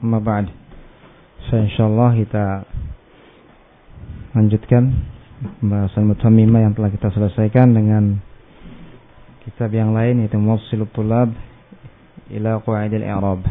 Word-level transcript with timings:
Amma 0.00 0.16
ba'd. 0.16 0.48
So, 1.48 1.60
insyaallah 1.60 2.16
kita 2.16 2.44
lanjutkan 4.32 4.96
pembahasan 5.60 6.08
mutamimah 6.08 6.64
yang 6.64 6.72
telah 6.72 6.88
kita 6.88 7.12
selesaikan 7.12 7.76
dengan 7.76 8.16
kitab 9.44 9.76
yang 9.76 9.92
lain 9.92 10.24
yaitu 10.24 10.40
Muwassil 10.40 10.88
Tulab 10.96 11.36
ila 12.32 12.64
Qawaid 12.64 12.96
al-I'rab. 12.96 13.44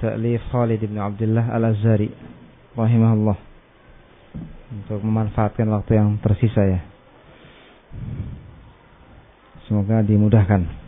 Ta'lif 0.00 0.40
Khalid 0.48 0.80
bin 0.80 0.96
Abdullah 0.96 1.50
Al-Azhari 1.50 2.08
rahimahullah 2.72 3.38
untuk 4.72 5.00
memanfaatkan 5.04 5.68
waktu 5.68 5.98
yang 5.98 6.16
tersisa 6.24 6.62
ya. 6.64 6.80
Semoga 9.68 10.00
dimudahkan. 10.00 10.87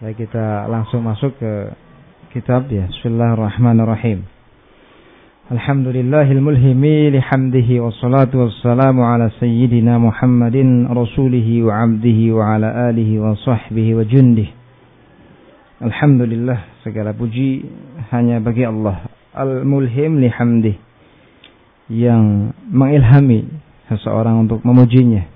Baik 0.00 0.16
kita 0.16 0.64
langsung 0.64 1.04
masuk 1.04 1.36
ke 1.36 1.76
kitab 2.32 2.72
ya. 2.72 2.88
Bismillahirrahmanirrahim. 2.88 4.24
Alhamdulillahil 5.52 6.40
mulhimi 6.40 7.12
lihamdihi 7.12 7.84
wassalatu 7.84 8.48
wassalamu 8.48 9.04
ala 9.04 9.28
sayyidina 9.36 10.00
Muhammadin 10.00 10.88
rasulihi 10.88 11.60
wa 11.68 11.84
abdihi 11.84 12.32
wa 12.32 12.48
ala 12.48 12.88
alihi 12.88 13.20
wa 13.20 13.36
sahbihi 13.36 13.92
wa 13.92 14.08
jundih. 14.08 14.48
Alhamdulillah 15.84 16.80
segala 16.80 17.12
puji 17.12 17.68
hanya 18.08 18.40
bagi 18.40 18.64
Allah. 18.64 19.04
Al-mulhim 19.36 20.16
lihamdih 20.16 20.80
yang 21.92 22.56
mengilhami 22.72 23.52
seseorang 23.92 24.48
untuk 24.48 24.64
memujinya 24.64 25.28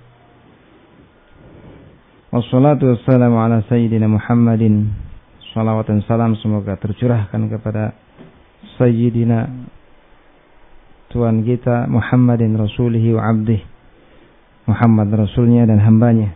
Wassalatu 2.34 2.91
wassalamu 2.91 3.38
ala 3.38 3.62
Sayyidina 3.70 4.11
Muhammadin. 4.11 4.91
Salawat 5.55 5.87
dan 5.87 6.02
salam 6.02 6.34
semoga 6.42 6.75
tercurahkan 6.83 7.47
kepada 7.47 7.95
Sayyidina 8.75 9.70
Tuhan 11.14 11.47
kita 11.47 11.86
Muhammadin 11.86 12.58
Rasulihi 12.58 13.14
wa 13.14 13.31
Abdih 13.31 13.62
Muhammad 14.67 15.14
Rasulnya 15.14 15.62
dan 15.62 15.78
hambanya. 15.78 16.34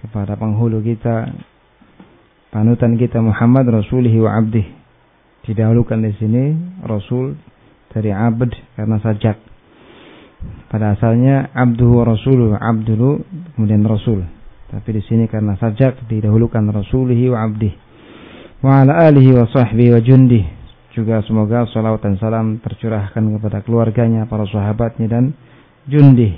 Kepada 0.00 0.32
penghulu 0.40 0.80
kita 0.80 1.28
Panutan 2.48 2.96
kita 2.96 3.20
Muhammad 3.20 3.68
Rasulihi 3.68 4.16
wa 4.16 4.32
Abdih 4.32 4.64
Didahulukan 5.44 6.00
di 6.00 6.16
sini 6.16 6.44
Rasul 6.88 7.36
dari 7.92 8.16
abd 8.16 8.80
karena 8.80 8.96
sajak. 8.96 9.36
Pada 10.72 10.96
asalnya 10.96 11.52
abduhu 11.52 12.00
rasuluh 12.00 12.56
abdulu 12.56 13.20
kemudian 13.52 13.84
rasul 13.84 14.37
tapi 14.68 15.00
di 15.00 15.02
sini 15.04 15.24
karena 15.24 15.56
sajak 15.56 16.04
didahulukan 16.12 16.60
rasulihi 16.68 17.32
wa 17.32 17.48
abdih. 17.48 17.72
Wa 18.60 18.84
ala 18.84 19.08
alihi 19.08 19.32
wa 19.32 19.48
sahbihi 19.48 19.96
wa 19.96 20.00
jundih. 20.04 20.44
Juga 20.92 21.24
semoga 21.24 21.64
salawat 21.72 22.04
dan 22.04 22.20
salam 22.20 22.60
tercurahkan 22.60 23.22
kepada 23.38 23.64
keluarganya, 23.64 24.28
para 24.28 24.44
sahabatnya 24.44 25.06
dan 25.08 25.24
jundih. 25.88 26.36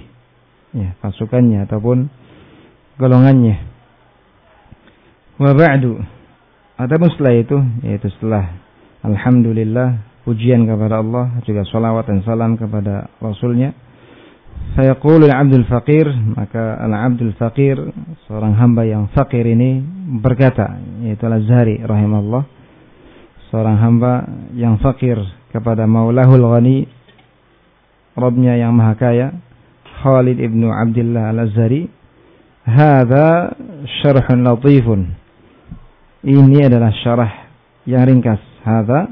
Ya, 0.71 0.95
pasukannya 1.03 1.67
ataupun 1.67 2.07
golongannya. 3.03 3.57
Wa 5.41 5.51
ba'du. 5.57 5.99
Ada 6.79 6.97
setelah 7.11 7.35
itu, 7.35 7.59
yaitu 7.83 8.09
setelah 8.15 8.57
Alhamdulillah, 9.03 10.23
pujian 10.23 10.69
kepada 10.69 11.03
Allah, 11.03 11.41
juga 11.43 11.67
salawat 11.67 12.07
dan 12.07 12.23
salam 12.23 12.55
kepada 12.55 13.11
Rasulnya. 13.19 13.75
Fayaqulu 14.71 15.27
al-abdul 15.27 15.67
faqir 15.67 16.07
maka 16.39 16.79
al-abdul 16.79 17.35
faqir 17.35 17.75
seorang 18.31 18.55
hamba 18.55 18.87
yang 18.87 19.11
fakir 19.11 19.43
ini 19.43 19.83
berkata 20.23 20.79
yaitu 21.03 21.27
Al-Azhari 21.27 21.83
rahimahullah 21.83 22.47
seorang 23.51 23.77
hamba 23.83 24.31
yang 24.55 24.79
fakir 24.79 25.19
kepada 25.51 25.91
Maulahul 25.91 26.47
Ghani 26.47 26.79
Rabbnya 28.15 28.63
yang 28.63 28.79
maha 28.79 28.95
kaya 28.95 29.29
Khalid 30.07 30.39
ibnu 30.39 30.71
Abdullah 30.71 31.35
Al-Azhari 31.35 31.91
Hada 32.61 33.57
syarhun 34.05 34.45
latifun. 34.45 35.17
Ini 36.21 36.69
adalah 36.69 36.93
syarah 37.01 37.33
yang 37.89 38.05
ringkas. 38.05 38.39
Hada 38.61 39.09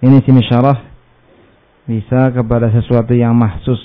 Ini 0.00 0.24
sini 0.24 0.40
syarah 0.48 0.80
Bisa 1.84 2.32
kepada 2.32 2.72
sesuatu 2.72 3.12
yang 3.12 3.36
mahsus 3.36 3.76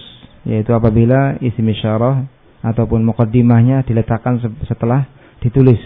yaitu 0.50 0.74
apabila 0.74 1.38
isim 1.46 1.70
isyarah 1.70 2.26
ataupun 2.66 3.06
mukaddimahnya 3.06 3.86
diletakkan 3.86 4.42
setelah 4.66 5.06
ditulis 5.46 5.80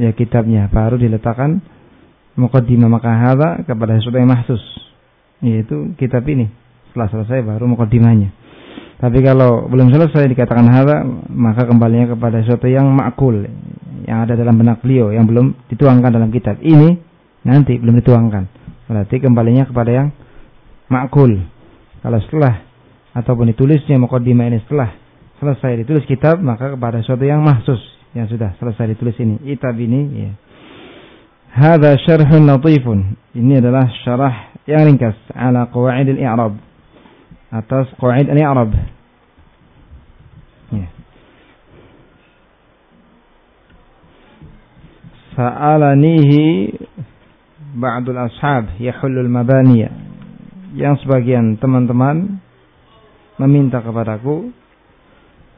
ya 0.00 0.16
kitabnya 0.16 0.72
baru 0.72 0.96
diletakkan 0.96 1.60
mukaddimah 2.40 2.88
maka 2.88 3.12
hadza 3.12 3.68
kepada 3.68 4.00
sesuatu 4.00 4.16
yang 4.16 4.32
mahsus 4.32 4.62
yaitu 5.44 5.92
kitab 6.00 6.24
ini. 6.24 6.48
Setelah 6.90 7.08
selesai 7.12 7.44
baru 7.44 7.68
mukaddimahnya 7.68 8.32
tapi 9.02 9.18
kalau 9.18 9.66
belum 9.66 9.90
selesai 9.90 10.30
dikatakan 10.30 10.70
hadza 10.70 11.02
maka 11.26 11.66
kembalinya 11.66 12.14
kepada 12.14 12.38
sesuatu 12.46 12.70
yang 12.70 12.86
makul 12.86 13.34
yang 14.06 14.22
ada 14.22 14.38
dalam 14.38 14.54
benak 14.54 14.78
beliau 14.78 15.10
yang 15.10 15.26
belum 15.26 15.58
dituangkan 15.66 16.10
dalam 16.14 16.30
kitab 16.30 16.62
ini 16.62 17.02
nanti 17.42 17.82
belum 17.82 17.98
dituangkan. 17.98 18.46
Berarti 18.86 19.18
kembalinya 19.18 19.66
kepada 19.66 19.90
yang 19.90 20.08
makul. 20.86 21.34
Kalau 21.98 22.18
setelah 22.22 22.62
ataupun 23.12 23.52
ditulisnya 23.52 24.00
mukaddimah 24.00 24.48
ini 24.48 24.58
setelah 24.64 24.92
selesai 25.40 25.84
ditulis 25.84 26.04
kitab 26.08 26.40
maka 26.40 26.72
kepada 26.72 27.00
sesuatu 27.04 27.24
yang 27.24 27.44
mahsus 27.44 27.80
yang 28.12 28.28
sudah 28.28 28.56
selesai 28.60 28.96
ditulis 28.96 29.16
ini 29.20 29.40
kitab 29.42 29.76
ini 29.76 30.00
ya 30.12 30.32
Hada 31.52 32.00
syarhun 32.00 32.48
latifun. 32.48 33.12
Ini 33.36 33.60
adalah 33.60 33.84
syarah 34.00 34.56
yang 34.64 34.88
ringkas 34.88 35.12
ala 35.36 35.68
qawaid 35.68 36.08
al-i'rab. 36.08 36.56
Atas 37.52 37.92
qawaid 38.00 38.32
al-i'rab. 38.32 38.72
Ya. 40.72 40.88
Sa'alanihi 45.36 46.72
ba'dul 47.76 48.16
ashab 48.16 48.72
yahullul 48.80 49.28
mabaniya. 49.28 49.92
Yang 50.72 51.04
sebagian 51.04 51.60
teman-teman 51.60 52.40
meminta 53.40 53.80
kepadaku 53.80 54.52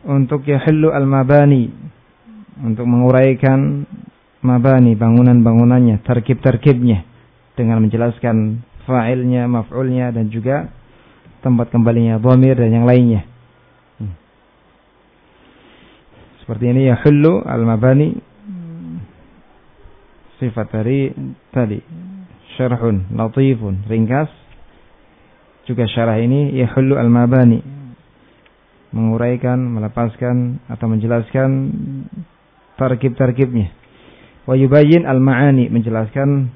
untuk 0.05 0.45
yahillu 0.45 0.93
al-mabani 0.93 1.73
untuk 2.61 2.87
menguraikan 2.87 3.89
mabani 4.45 4.95
bangunan-bangunannya, 4.95 6.05
terkib-terkibnya 6.05 7.03
dengan 7.57 7.83
menjelaskan 7.83 8.63
fa'ilnya, 8.85 9.49
maf'ulnya 9.49 10.13
dan 10.13 10.29
juga 10.29 10.69
tempat 11.41 11.73
kembalinya 11.73 12.21
dhamir 12.21 12.55
dan 12.55 12.71
yang 12.71 12.87
lainnya. 12.87 13.25
Hmm. 13.99 14.15
Seperti 16.45 16.65
ini 16.71 16.93
yahillu 16.93 17.43
al-mabani 17.43 18.35
sifat 20.39 20.67
dari 20.69 21.09
tadi 21.55 21.79
syarhun 22.59 23.09
latifun 23.15 23.87
ringkas 23.89 24.29
juga 25.65 25.89
syarah 25.89 26.21
ini 26.21 26.53
yahullu 26.57 26.97
al-mabani 27.01 27.61
menguraikan, 28.95 29.59
melepaskan 29.59 30.63
atau 30.71 30.87
menjelaskan 30.87 31.51
tarkib-tarkibnya. 32.79 33.75
Wa 34.47 34.55
yubayyin 34.55 35.03
al-ma'ani 35.03 35.67
menjelaskan 35.73 36.53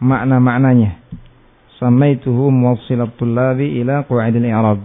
makna-maknanya. 0.00 1.04
Samaituhu 1.76 2.48
muwassilat 2.48 3.12
tullabi 3.20 3.82
ila 3.82 4.08
qawaidil 4.08 4.46
i'rab. 4.48 4.80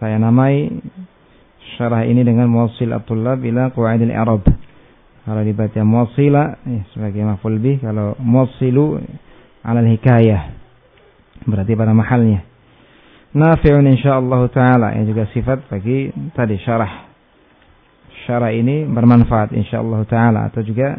Saya 0.00 0.16
namai 0.16 0.70
syarah 1.76 2.08
ini 2.08 2.24
dengan 2.24 2.48
muwassil 2.48 2.94
at-tullab 2.94 3.42
ila 3.44 3.74
qawaidil 3.74 4.14
i'rab. 4.14 4.46
Kalau 5.26 5.42
dibaca 5.42 5.80
muwassila 5.82 6.62
ya, 6.62 6.82
sebagai 6.94 7.26
maf'ul 7.26 7.58
bih, 7.58 7.82
kalau 7.82 8.14
muwassilu 8.22 9.02
ala 9.66 9.82
hikayah 9.82 10.54
berarti 11.42 11.74
pada 11.74 11.90
mahalnya 11.90 12.46
nafi'un 13.36 13.84
insyaallah 13.84 14.40
taala 14.48 14.96
yang 14.96 15.04
juga 15.12 15.28
sifat 15.36 15.68
bagi 15.68 16.08
tadi 16.32 16.56
syarah. 16.64 17.04
Syarah 18.24 18.50
ini 18.50 18.88
bermanfaat 18.88 19.52
insyaallah 19.52 20.08
taala 20.08 20.48
atau 20.48 20.64
juga 20.64 20.96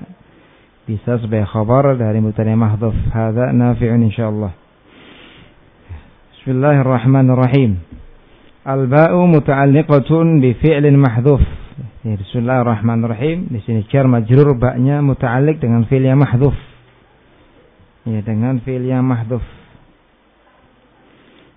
bisa 0.85 1.17
sebagai 1.19 1.49
khabar 1.49 1.97
dari 1.97 2.21
mubtada 2.21 2.53
mahdhuf. 2.53 2.93
Hadza 3.11 3.49
nafi'un 3.51 4.05
insyaallah. 4.05 4.53
Bismillahirrahmanirrahim. 6.37 7.81
Al-ba'u 8.63 9.19
muta'alliqatun 9.27 10.39
bi 10.39 10.55
fi'lin 10.61 10.95
mahdhuf. 10.95 11.41
Bismillahirrahmanirrahim. 12.07 13.51
Di 13.51 13.59
sini 13.67 13.83
jar 13.91 14.07
majrur 14.07 14.55
ba'nya 14.55 15.03
muta'alliq 15.03 15.59
dengan 15.59 15.83
fi'il 15.89 16.07
yang 16.07 16.21
mahdhuf. 16.21 16.55
Ya, 18.07 18.23
dengan 18.23 18.63
fi'il 18.63 18.87
yang 18.87 19.03
mahdhuf 19.03 19.43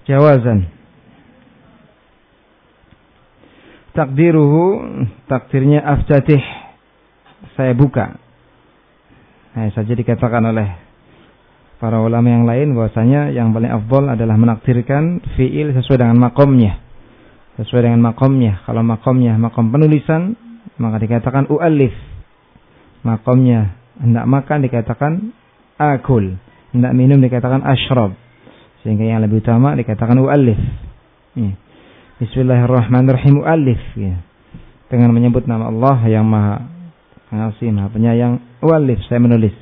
jawazan 0.09 0.69
takdiruhu 3.97 4.85
takdirnya 5.27 5.83
aftatih 5.83 6.41
saya 7.59 7.75
buka 7.75 8.21
Nah, 9.51 9.67
saja 9.75 9.99
dikatakan 9.99 10.47
oleh 10.47 10.69
para 11.83 11.99
ulama 11.99 12.31
yang 12.31 12.47
lain 12.47 12.79
bahwasanya 12.79 13.35
yang 13.35 13.51
paling 13.51 13.73
afdol 13.73 14.07
adalah 14.07 14.39
menakdirkan 14.39 15.19
fiil 15.35 15.75
sesuai 15.75 16.07
dengan 16.07 16.19
makomnya. 16.23 16.79
Sesuai 17.59 17.91
dengan 17.91 18.15
makomnya. 18.15 18.63
Kalau 18.63 18.87
makomnya 18.87 19.35
makom 19.35 19.75
penulisan, 19.75 20.39
maka 20.79 21.03
dikatakan 21.03 21.51
u'alif. 21.51 21.93
Makomnya 23.03 23.75
hendak 23.99 24.25
makan 24.31 24.59
dikatakan 24.63 25.13
akul. 25.83 26.39
Hendak 26.71 26.93
minum 26.95 27.19
dikatakan 27.19 27.67
ashrab. 27.67 28.15
Sehingga 28.81 29.05
yang 29.05 29.21
lebih 29.21 29.45
utama 29.45 29.77
dikatakan 29.77 30.17
u'alif. 30.21 30.59
Ya. 31.37 31.53
Bismillahirrahmanirrahim 32.21 33.45
u'alif. 33.45 33.81
Ya. 33.97 34.21
Dengan 34.89 35.13
menyebut 35.13 35.45
nama 35.45 35.69
Allah 35.69 35.99
yang 36.09 36.25
maha 36.27 36.67
pengasih 37.29 37.71
maha 37.71 37.89
penyayang 37.93 38.41
u'alif. 38.65 38.99
Saya 39.07 39.21
menulis. 39.21 39.53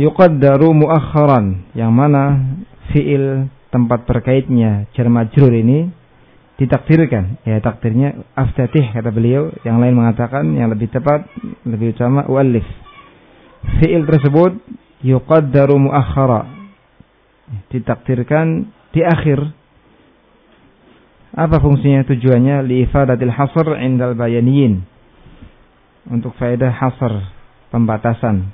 Yuqaddaru 0.00 0.72
muakharan. 0.72 1.68
Yang 1.76 1.92
mana 1.92 2.22
fiil 2.90 3.52
tempat 3.68 4.08
terkaitnya 4.08 4.88
jar 4.96 5.08
ini 5.52 5.92
ditakdirkan 6.58 7.38
ya 7.46 7.62
takdirnya 7.62 8.18
aftatih 8.34 8.90
kata 8.90 9.14
beliau 9.14 9.54
yang 9.62 9.78
lain 9.78 9.94
mengatakan 9.94 10.58
yang 10.58 10.74
lebih 10.74 10.90
tepat 10.90 11.22
lebih 11.62 11.94
utama 11.94 12.26
ualif 12.26 12.66
fiil 13.78 14.02
tersebut 14.02 14.58
yuqaddaru 15.06 15.78
muakhara 15.78 16.57
ditakdirkan 17.72 18.68
di 18.92 19.04
akhir 19.04 19.38
apa 21.36 21.56
fungsinya 21.60 22.08
tujuannya 22.08 22.64
li 22.64 22.88
ifadatil 22.88 23.32
hasr 23.32 23.78
indal 23.84 24.16
bayaniyin 24.16 24.82
untuk 26.08 26.32
faedah 26.40 26.72
hasr 26.72 27.28
pembatasan 27.68 28.48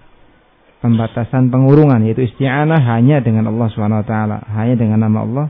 pembatasan 0.82 1.48
pengurungan 1.48 2.02
yaitu 2.04 2.26
isti'anah 2.28 2.82
hanya 2.82 3.22
dengan 3.22 3.48
Allah 3.48 3.68
Subhanahu 3.72 4.02
wa 4.02 4.08
taala 4.08 4.36
hanya 4.52 4.74
dengan 4.74 5.00
nama 5.06 5.18
Allah 5.22 5.46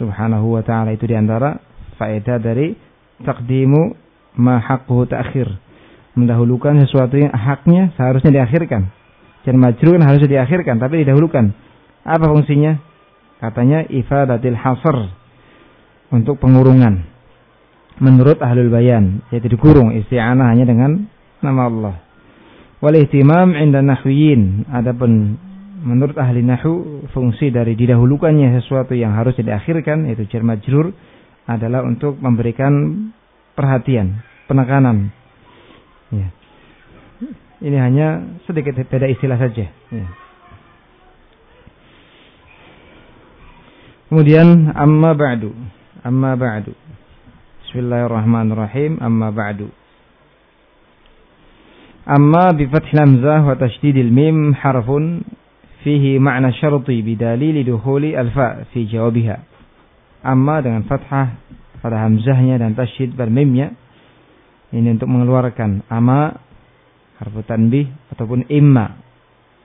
Subhanahu 0.00 0.58
wa 0.58 0.62
taala 0.64 0.96
itu 0.96 1.04
di 1.06 1.14
antara 1.14 1.60
faedah 2.00 2.40
dari 2.42 2.74
takdimu 3.22 3.94
ma 4.40 4.58
haqquhu 4.58 5.06
ta'khir. 5.06 5.48
Mendahulukan 6.12 6.76
sesuatu 6.84 7.16
yang 7.16 7.32
haknya 7.32 7.94
seharusnya 7.96 8.42
diakhirkan. 8.42 8.92
Dan 9.48 9.58
majrur 9.58 9.96
harusnya 10.02 10.28
diakhirkan 10.40 10.76
tapi 10.76 11.06
didahulukan. 11.06 11.54
Apa 12.02 12.26
fungsinya? 12.26 12.78
Katanya 13.42 13.86
ifadatil 13.86 14.58
hasr 14.58 14.96
untuk 16.14 16.38
pengurungan. 16.38 17.02
Menurut 17.98 18.38
ahlul 18.42 18.70
bayan, 18.70 19.22
yaitu 19.30 19.50
dikurung 19.50 19.94
isti'anah 19.94 20.50
hanya 20.54 20.66
dengan 20.66 21.06
nama 21.42 21.62
Allah. 21.66 21.94
Wal 22.82 22.98
ihtimam 22.98 23.54
inda 23.54 23.82
nahwiyin. 23.82 24.66
Adapun 24.70 25.38
menurut 25.82 26.14
ahli 26.18 26.42
nahu 26.42 27.06
fungsi 27.10 27.50
dari 27.50 27.74
didahulukannya 27.74 28.58
sesuatu 28.62 28.94
yang 28.94 29.18
harus 29.18 29.34
diakhirkan 29.34 30.06
yaitu 30.06 30.26
jar 30.30 30.46
majrur 30.46 30.94
adalah 31.46 31.82
untuk 31.82 32.18
memberikan 32.22 33.10
perhatian, 33.58 34.22
penekanan. 34.46 35.10
Ya. 36.14 36.30
Ini 37.62 37.78
hanya 37.78 38.06
sedikit 38.46 38.78
beda 38.90 39.06
istilah 39.10 39.38
saja. 39.38 39.66
Ya. 39.70 40.06
Kemudian 44.12 44.76
amma 44.76 45.16
ba'du. 45.16 45.56
Amma 46.04 46.36
ba'du. 46.36 46.76
Bismillahirrahmanirrahim. 47.64 49.00
Amma 49.00 49.32
ba'du. 49.32 49.72
Amma 52.04 52.52
bi 52.52 52.68
fathil 52.68 52.92
hamzah 52.92 53.40
wa 53.40 53.56
tashdidil 53.56 54.12
mim 54.12 54.52
harfun 54.52 55.24
fihi 55.80 56.20
ma'na 56.20 56.52
syarti 56.52 57.00
bidalili 57.00 57.64
dukhuli 57.64 58.12
al-fa 58.12 58.68
fi 58.76 58.84
jawabiha 58.84 59.40
amma 60.28 60.60
dengan 60.60 60.84
fathah 60.84 61.32
pada 61.80 62.04
hamzahnya 62.04 62.60
dan 62.60 62.76
tasyid 62.76 63.16
pada 63.16 63.32
mimnya 63.32 63.72
ini 64.76 64.92
untuk 64.92 65.08
mengeluarkan 65.08 65.88
amma 65.88 66.36
harfu 67.16 67.40
tanbih 67.48 67.88
ataupun 68.12 68.44
imma 68.52 68.92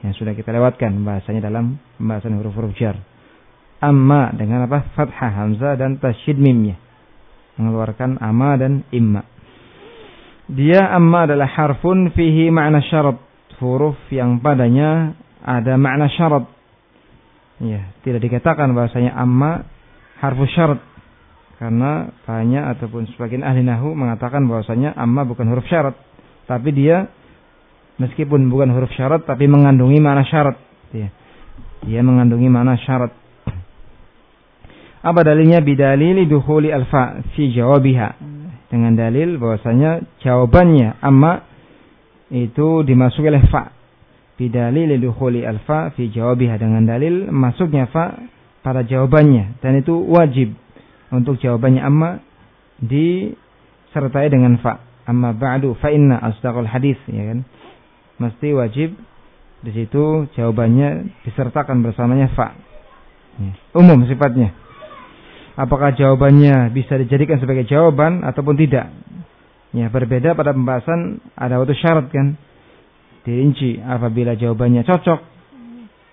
yang 0.07 0.15
sudah 0.15 0.31
kita 0.31 0.55
lewatkan 0.55 1.03
bahasanya 1.03 1.51
dalam 1.51 1.75
pembahasan 1.99 2.39
huruf-huruf 2.39 2.71
jar 2.79 2.95
amma 3.83 4.33
dengan 4.33 4.65
apa? 4.65 4.93
Fathah 4.93 5.31
hamzah 5.33 5.73
dan 5.77 6.01
tasyid 6.01 6.37
mimnya. 6.37 6.77
Mengeluarkan 7.57 8.21
amma 8.21 8.57
dan 8.57 8.85
imma. 8.93 9.25
Dia 10.47 10.95
amma 10.95 11.27
adalah 11.27 11.49
harfun 11.49 12.13
fihi 12.13 12.47
makna 12.53 12.79
syarat. 12.85 13.17
Huruf 13.57 13.97
yang 14.13 14.37
padanya 14.37 15.17
ada 15.41 15.75
makna 15.75 16.07
syarat. 16.13 16.45
Ya 17.57 17.89
tidak 18.05 18.21
dikatakan 18.21 18.71
bahasanya 18.77 19.17
amma 19.17 19.65
harfu 20.21 20.45
syarat. 20.53 20.79
Karena 21.57 22.13
banyak 22.21 22.63
ataupun 22.77 23.09
sebagian 23.17 23.41
ahli 23.41 23.65
nahu 23.65 23.97
mengatakan 23.97 24.45
bahwasanya 24.45 24.93
amma 24.93 25.25
bukan 25.25 25.49
huruf 25.49 25.65
syarat. 25.65 25.97
Tapi 26.45 26.69
dia 26.69 27.09
meskipun 27.97 28.45
bukan 28.45 28.69
huruf 28.77 28.93
syarat 28.93 29.25
tapi 29.25 29.49
mengandungi 29.49 29.97
mana 29.97 30.21
syarat. 30.21 30.53
Dia 30.93 31.09
dia 31.83 32.01
mengandungi 32.01 32.49
mana 32.49 32.77
syarat 32.77 33.26
apa 35.07 35.23
dalilnya? 35.23 35.63
Bidalili 35.63 36.27
dukhuli 36.27 36.69
alfa 36.71 37.23
fi 37.33 37.51
jawabiha. 37.51 38.09
Dengan 38.67 38.99
dalil 38.99 39.39
bahwasanya 39.39 40.03
jawabannya 40.19 40.99
amma 40.99 41.47
itu 42.27 42.83
dimasuki 42.83 43.31
oleh 43.31 43.47
fa. 43.47 43.71
Bidalili 44.35 44.99
dukhuli 44.99 45.47
alfa 45.47 45.95
fi 45.95 46.11
jawabiha. 46.11 46.59
Dengan 46.59 46.83
dalil 46.83 47.31
masuknya 47.31 47.87
fa 47.87 48.19
pada 48.61 48.83
jawabannya. 48.83 49.63
Dan 49.63 49.79
itu 49.79 49.95
wajib 49.95 50.51
untuk 51.15 51.39
jawabannya 51.39 51.81
amma 51.81 52.19
disertai 52.83 54.27
dengan 54.27 54.59
fa. 54.59 54.83
Amma 55.07 55.31
ba'du 55.31 55.71
fa 55.79 55.87
inna 55.87 56.19
asdaqul 56.19 56.67
hadis 56.67 56.99
ya 57.07 57.31
kan? 57.31 57.47
Mesti 58.19 58.51
wajib 58.51 58.91
di 59.63 59.71
situ 59.71 60.27
jawabannya 60.35 61.17
disertakan 61.23 61.79
bersamanya 61.79 62.27
fa. 62.35 62.51
Ya. 63.37 63.53
umum 63.77 64.01
sifatnya 64.09 64.66
apakah 65.57 65.97
jawabannya 65.97 66.69
bisa 66.71 67.01
dijadikan 67.01 67.41
sebagai 67.41 67.65
jawaban 67.65 68.21
ataupun 68.21 68.53
tidak? 68.55 68.93
Ya 69.73 69.89
berbeda 69.91 70.37
pada 70.37 70.53
pembahasan 70.53 71.19
ada 71.33 71.59
waktu 71.59 71.75
syarat 71.75 72.07
kan? 72.13 72.37
Dirinci 73.25 73.81
apabila 73.81 74.37
jawabannya 74.37 74.85
cocok. 74.87 75.35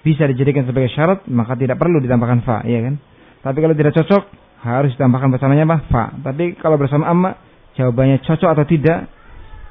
Bisa 0.02 0.28
dijadikan 0.28 0.66
sebagai 0.66 0.90
syarat 0.92 1.28
maka 1.30 1.54
tidak 1.54 1.78
perlu 1.78 2.00
ditambahkan 2.02 2.40
fa 2.42 2.64
ya 2.66 2.80
kan? 2.83 2.99
Tapi 3.45 3.59
kalau 3.61 3.76
tidak 3.76 3.92
cocok 3.95 4.23
harus 4.64 4.97
ditambahkan 4.97 5.28
bersamanya 5.37 5.68
apa? 5.68 5.78
Fa. 5.92 6.04
Tapi 6.25 6.57
kalau 6.59 6.80
bersama 6.80 7.07
amma 7.07 7.37
jawabannya 7.76 8.25
cocok 8.25 8.49
atau 8.49 8.64
tidak 8.66 9.07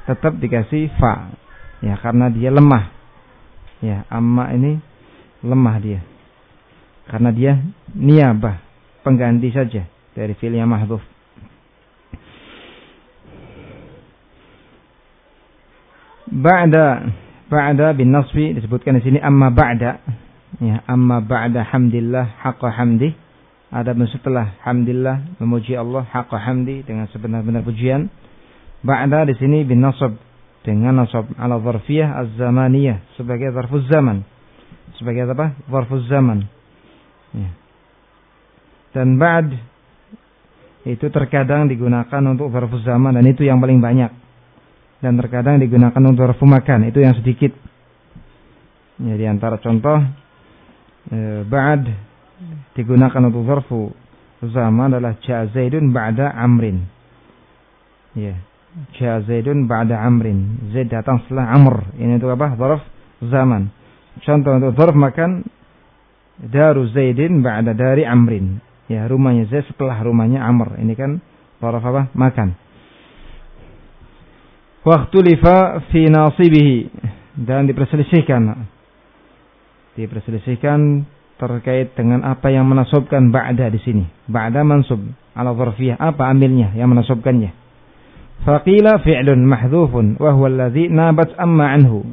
tetap 0.06 0.38
dikasih 0.38 0.94
fa. 1.02 1.34
Ya 1.84 2.00
karena 2.00 2.32
dia 2.32 2.54
lemah. 2.54 2.86
Ya 3.84 4.08
amma 4.08 4.54
ini 4.56 4.80
lemah 5.44 5.76
dia. 5.84 6.00
Karena 7.04 7.36
dia 7.36 7.60
niabah 7.92 8.73
pengganti 9.04 9.52
saja 9.52 9.84
dari 10.16 10.34
fi'il 10.40 10.58
yang 10.58 10.72
mahdhuf 10.72 11.04
ba'da 16.32 17.12
ba'da 17.52 17.94
bin 17.94 18.10
nasfi 18.10 18.56
disebutkan 18.58 18.98
di 18.98 19.04
sini 19.06 19.20
amma 19.22 19.54
ba'da 19.54 20.24
Ya, 20.62 20.86
amma 20.86 21.18
ba'da 21.24 21.66
hamdillah 21.66 22.38
haqqa 22.46 22.70
hamdi. 22.78 23.16
Ada 23.74 23.98
setelah 24.06 24.54
hamdillah 24.62 25.42
memuji 25.42 25.74
Allah 25.74 26.06
haqqa 26.06 26.38
hamdi 26.38 26.86
dengan 26.86 27.10
sebenar-benar 27.10 27.66
pujian. 27.66 28.14
Ba'da 28.86 29.26
di 29.26 29.34
sini 29.42 29.66
bin 29.66 29.82
nasab 29.82 30.14
dengan 30.62 30.94
nasab 31.02 31.26
ala 31.42 31.58
zarfiyah 31.58 32.22
az-zamaniyah 32.22 33.18
sebagai 33.18 33.50
zarfuz 33.50 33.90
zaman. 33.90 34.22
Sebagai 35.02 35.26
apa? 35.26 35.58
Zarfuz 35.66 36.06
zaman. 36.06 36.46
Ya. 37.34 37.50
Dan 38.94 39.18
ba'd 39.18 39.50
itu 40.86 41.10
terkadang 41.10 41.66
digunakan 41.66 42.22
untuk 42.30 42.54
zarfuz 42.54 42.86
zaman 42.86 43.18
dan 43.18 43.26
itu 43.26 43.44
yang 43.44 43.58
paling 43.58 43.82
banyak. 43.82 44.12
Dan 45.02 45.20
terkadang 45.20 45.60
digunakan 45.60 46.00
untuk 46.00 46.30
zarfu 46.30 46.46
makan, 46.48 46.88
itu 46.88 47.04
yang 47.04 47.18
sedikit. 47.18 47.52
Ya, 49.04 49.18
di 49.18 49.26
antara 49.28 49.60
contoh 49.60 50.00
E, 51.12 51.44
ba'd 51.44 51.84
digunakan 52.80 53.22
untuk 53.28 53.44
zarfu 53.44 53.92
zaman 54.40 54.96
adalah 54.96 55.20
ja 55.20 55.44
zaidun 55.52 55.92
ba'da 55.92 56.32
amrin. 56.32 56.88
Ya. 58.16 58.40
Ja 58.96 59.20
zaidun 59.28 59.68
ba'da 59.68 60.00
amrin. 60.00 60.72
Zaid 60.72 60.88
datang 60.88 61.20
setelah 61.28 61.52
amr. 61.52 61.92
Ini 62.00 62.24
untuk 62.24 62.32
apa? 62.32 62.56
Zarf 62.56 62.82
zaman. 63.20 63.68
Contoh 64.24 64.52
untuk 64.56 64.72
zarf 64.80 64.96
makan 64.96 65.44
daru 66.40 66.88
zaidin 66.96 67.44
ba'da 67.44 67.76
dari 67.76 68.08
amrin. 68.08 68.64
Ya, 68.92 69.08
rumahnya 69.08 69.48
Zaid 69.48 69.68
setelah 69.72 69.96
rumahnya 70.04 70.44
Amr. 70.44 70.80
Ini 70.80 70.94
kan 70.98 71.24
zarf 71.64 71.84
apa? 71.84 72.12
Makan. 72.12 72.50
Waktu 74.84 75.18
lifa 75.24 75.84
fi 75.92 76.12
nasibihi. 76.12 76.78
Dan 77.34 77.66
diperselisihkan. 77.66 78.70
Diperselisihkan 79.98 81.08
terkait 81.40 81.98
dengan 81.98 82.22
apa 82.28 82.54
yang 82.54 82.70
menasobkan 82.70 83.34
ba'da 83.34 83.72
di 83.74 83.80
sini. 83.82 84.04
Ba'da 84.30 84.62
mansub. 84.62 85.02
Ala 85.34 85.56
zarfiyah. 85.56 85.98
Apa 85.98 86.30
amilnya 86.30 86.76
yang 86.78 86.94
menasobkannya 86.94 87.64
faqila 88.44 89.00
fi'lun 89.00 89.48
mahdhufun 89.48 90.20
wa 90.20 90.36
huwa 90.36 90.48
alladhi 90.52 90.92
nabat 90.92 91.32
amma 91.40 91.72
anhu 91.74 92.04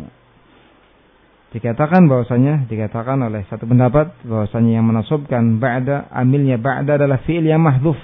dikatakan 1.50 2.06
bahwasanya 2.06 2.70
dikatakan 2.70 3.18
oleh 3.26 3.42
satu 3.50 3.66
pendapat 3.66 4.14
bahwasanya 4.22 4.78
yang 4.78 4.86
menasobkan 4.86 5.58
ba'da 5.58 6.06
amilnya 6.14 6.62
ba'da 6.62 6.94
adalah 6.94 7.18
fi'il 7.26 7.42
yang 7.42 7.58
mahdhuf. 7.58 7.98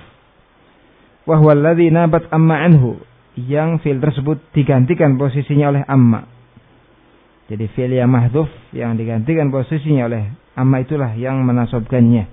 Wa 1.26 1.38
huwa 1.38 1.54
alladhi 1.54 1.90
nabat 1.94 2.26
amma 2.34 2.66
anhu. 2.66 2.98
Yang 3.38 3.86
fi'il 3.86 4.02
tersebut 4.02 4.42
digantikan 4.50 5.14
posisinya 5.14 5.70
oleh 5.70 5.82
amma. 5.86 6.26
Jadi 7.46 7.70
fi'il 7.70 7.94
yang 7.94 8.10
mahdhuf 8.10 8.50
yang 8.74 8.98
digantikan 8.98 9.54
posisinya 9.54 10.10
oleh 10.10 10.34
amma 10.58 10.82
itulah 10.82 11.14
yang 11.14 11.46
menasobkannya 11.46 12.26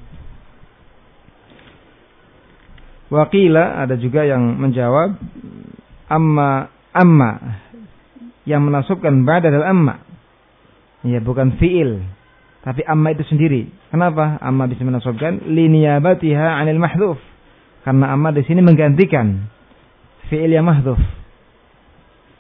Wakila 3.14 3.86
ada 3.86 3.94
juga 3.94 4.26
yang 4.26 4.58
menjawab 4.58 5.14
amma 6.10 6.74
amma. 6.90 7.62
Yang 8.50 8.62
menasubkan 8.66 9.22
ba'da 9.22 9.54
adalah 9.54 9.70
amma 9.70 9.96
Ya, 11.04 11.20
bukan 11.20 11.60
fiil. 11.60 12.00
Tapi 12.64 12.80
amma 12.88 13.12
itu 13.12 13.28
sendiri. 13.28 13.68
Kenapa 13.92 14.40
amma 14.40 14.72
bisa 14.72 14.88
menasobkan? 14.88 15.52
Liniyabatiha 15.52 16.64
anil 16.64 16.80
mahdhuf. 16.80 17.20
Karena 17.84 18.16
amma 18.16 18.32
di 18.32 18.40
sini 18.48 18.64
menggantikan 18.64 19.52
fiil 20.32 20.48
yang 20.48 20.64
mahdhuf. 20.64 21.00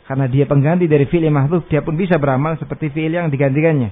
Karena 0.07 0.31
dia 0.31 0.47
pengganti 0.47 0.87
dari 0.87 1.03
fiil 1.11 1.27
yang 1.27 1.35
mahdhuf, 1.35 1.67
dia 1.67 1.83
pun 1.83 1.99
bisa 1.99 2.15
beramal 2.15 2.55
seperti 2.55 2.91
fiil 2.95 3.11
yang 3.11 3.27
digantikannya. 3.27 3.91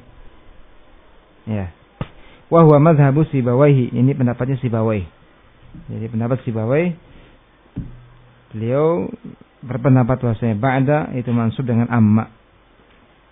Ya. 1.52 1.76
Wa 2.48 2.64
huwa 2.64 2.80
madhhabu 2.80 3.28
Sibawaihi. 3.28 3.92
Ini 3.92 4.12
pendapatnya 4.16 4.56
Sibawai. 4.64 5.04
Jadi 5.92 6.06
pendapat 6.08 6.44
Sibawai 6.48 7.12
beliau 8.52 9.08
berpendapat 9.64 10.20
bahwasanya 10.20 10.60
ba'da 10.60 10.98
itu 11.16 11.32
mansub 11.32 11.64
dengan 11.64 11.88
amma 11.88 12.28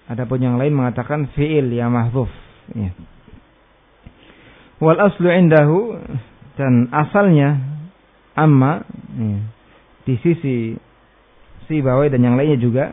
Adapun 0.10 0.42
yang 0.42 0.58
lain 0.58 0.74
mengatakan 0.74 1.30
fi'il 1.38 1.70
yang 1.70 1.94
mahfuf. 1.94 2.30
Ya. 2.74 2.90
Wal 4.82 4.98
aslu 4.98 5.30
indahu 5.30 6.02
dan 6.58 6.90
asalnya 6.90 7.62
amma 8.34 8.82
ya, 9.16 9.38
di 10.08 10.16
sisi 10.24 10.74
si 11.70 11.76
bawai 11.84 12.10
dan 12.10 12.26
yang 12.26 12.36
lainnya 12.40 12.58
juga 12.58 12.86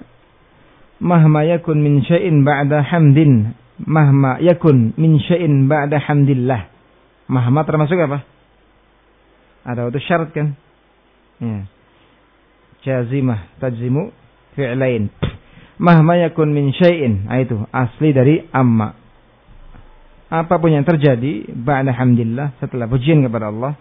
mahma 1.00 1.46
yakun 1.46 1.80
min 1.80 2.04
syai'in 2.04 2.44
ba'da 2.44 2.84
hamdin 2.84 3.56
mahma 3.80 4.42
yakun 4.42 4.92
min 5.00 5.16
syai'in 5.22 5.68
ba'da 5.70 5.96
hamdillah 6.00 6.68
mahma 7.28 7.64
termasuk 7.64 7.96
apa 7.96 8.24
ada 9.66 9.88
waktu 9.88 10.00
syarat 10.04 10.30
kan 10.32 10.56
ya 11.40 11.64
jazimah 12.86 13.46
tajzimu 13.60 14.10
fi'lain 14.56 15.10
mahma 15.76 16.16
yakun 16.20 16.52
min 16.52 16.72
syai'in 16.72 17.28
ah, 17.28 17.38
itu 17.40 17.56
asli 17.72 18.10
dari 18.12 18.44
amma 18.52 18.96
apa 20.26 20.54
pun 20.58 20.74
yang 20.74 20.82
terjadi 20.82 21.54
ba'da 21.54 21.94
hamdillah 21.94 22.58
setelah 22.58 22.90
pujian 22.90 23.22
kepada 23.22 23.52
Allah 23.52 23.72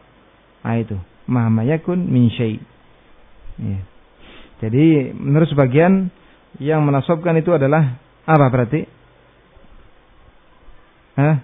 ah, 0.61 0.75
itu 0.77 0.95
mahma 1.25 1.65
yakun 1.65 2.05
min 2.05 2.29
syai' 2.29 2.61
ya. 3.59 3.79
jadi 4.63 5.15
menurut 5.15 5.49
sebagian 5.49 6.13
yang 6.61 6.83
menasobkan 6.87 7.35
itu 7.35 7.51
adalah 7.51 7.99
apa 8.25 8.47
berarti 8.47 8.95
Hah? 11.15 11.39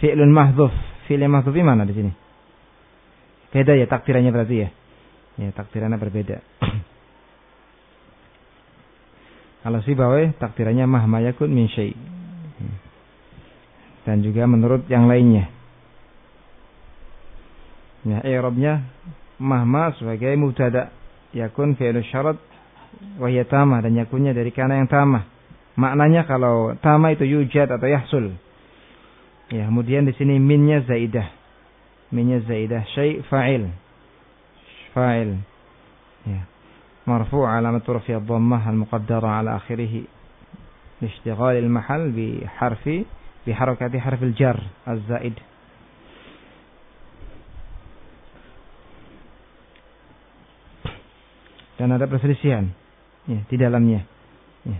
Fi'lun 0.00 0.32
mahdhuf. 0.32 0.72
Fi'l 1.08 1.20
yang 1.20 1.32
mahdhuf 1.32 1.56
mana 1.60 1.84
di 1.84 1.92
sini? 1.92 2.12
Beda 3.52 3.76
ya 3.76 3.88
takdirannya 3.88 4.32
berarti 4.32 4.56
ya. 4.56 4.68
Ya, 5.36 5.48
takdirannya 5.52 6.00
berbeda. 6.00 6.36
Kalau 9.66 9.82
si 9.82 9.98
bawai 9.98 10.30
takdirannya 10.38 10.86
mahma 10.86 11.18
yakun 11.26 11.50
min 11.50 11.66
syai. 11.66 11.90
Dan 14.06 14.22
juga 14.22 14.46
menurut 14.46 14.86
yang 14.86 15.10
lainnya. 15.10 15.50
Ya, 18.06 18.22
i'rabnya 18.22 18.86
mahma 19.42 19.90
sebagai 19.98 20.38
mubtada 20.38 20.94
yakun 21.34 21.74
fi'lu 21.74 21.98
syarat 22.06 22.38
wa 23.18 23.26
tamah 23.26 23.82
dan 23.82 23.98
yakunnya 23.98 24.30
dari 24.30 24.54
kana 24.54 24.78
yang 24.78 24.86
tamah. 24.86 25.26
Maknanya 25.74 26.30
kalau 26.30 26.78
tamah 26.78 27.18
itu 27.18 27.26
yujad 27.26 27.66
atau 27.66 27.90
yahsul. 27.90 28.38
Ya, 29.50 29.66
kemudian 29.66 30.06
di 30.06 30.14
sini 30.14 30.38
minnya 30.38 30.86
zaidah. 30.86 31.26
Minnya 32.14 32.38
zaidah 32.46 32.86
syai 32.94 33.18
fa'il. 33.26 33.66
Fa'il. 34.94 35.42
Ya. 36.22 36.46
مرفوع 37.07 37.49
علامة 37.49 37.81
رفع 37.89 38.17
الضمة 38.17 38.69
المقدرة 38.69 39.27
على 39.27 39.55
آخره 39.55 40.01
لاشتغال 41.01 41.55
المحل 41.55 42.11
بحرف 42.11 42.89
بحركة 43.47 43.99
حرف 43.99 44.23
الجر 44.23 44.59
الزائد 44.87 45.33
dan 51.81 51.97
ada 51.97 52.05
perselisihan 52.05 52.69
ya, 53.25 53.41
di 53.49 53.57
dalamnya. 53.57 54.05
Ya. 54.61 54.77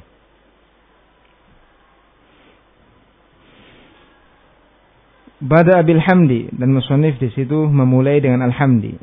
Bada 5.41 5.81
bil 5.81 5.97
hamdi 5.97 6.45
dan 6.53 6.69
musonif 6.69 7.17
di 7.17 7.33
situ 7.33 7.65
memulai 7.65 8.21
dengan 8.21 8.45
alhamdi, 8.45 8.93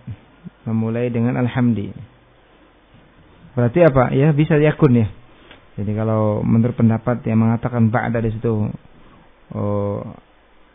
memulai 0.62 1.10
dengan 1.10 1.34
alhamdi. 1.42 1.90
Berarti 3.53 3.79
apa? 3.85 4.13
Ya 4.13 4.33
bisa 4.33 4.57
yakun 4.57 4.97
ya. 4.97 5.07
Jadi 5.73 5.91
kalau 5.97 6.45
menurut 6.45 6.77
pendapat 6.77 7.25
yang 7.25 7.41
mengatakan 7.41 7.89
ba'da 7.89 8.21
di 8.21 8.29
situ 8.29 8.69
oh, 9.57 10.01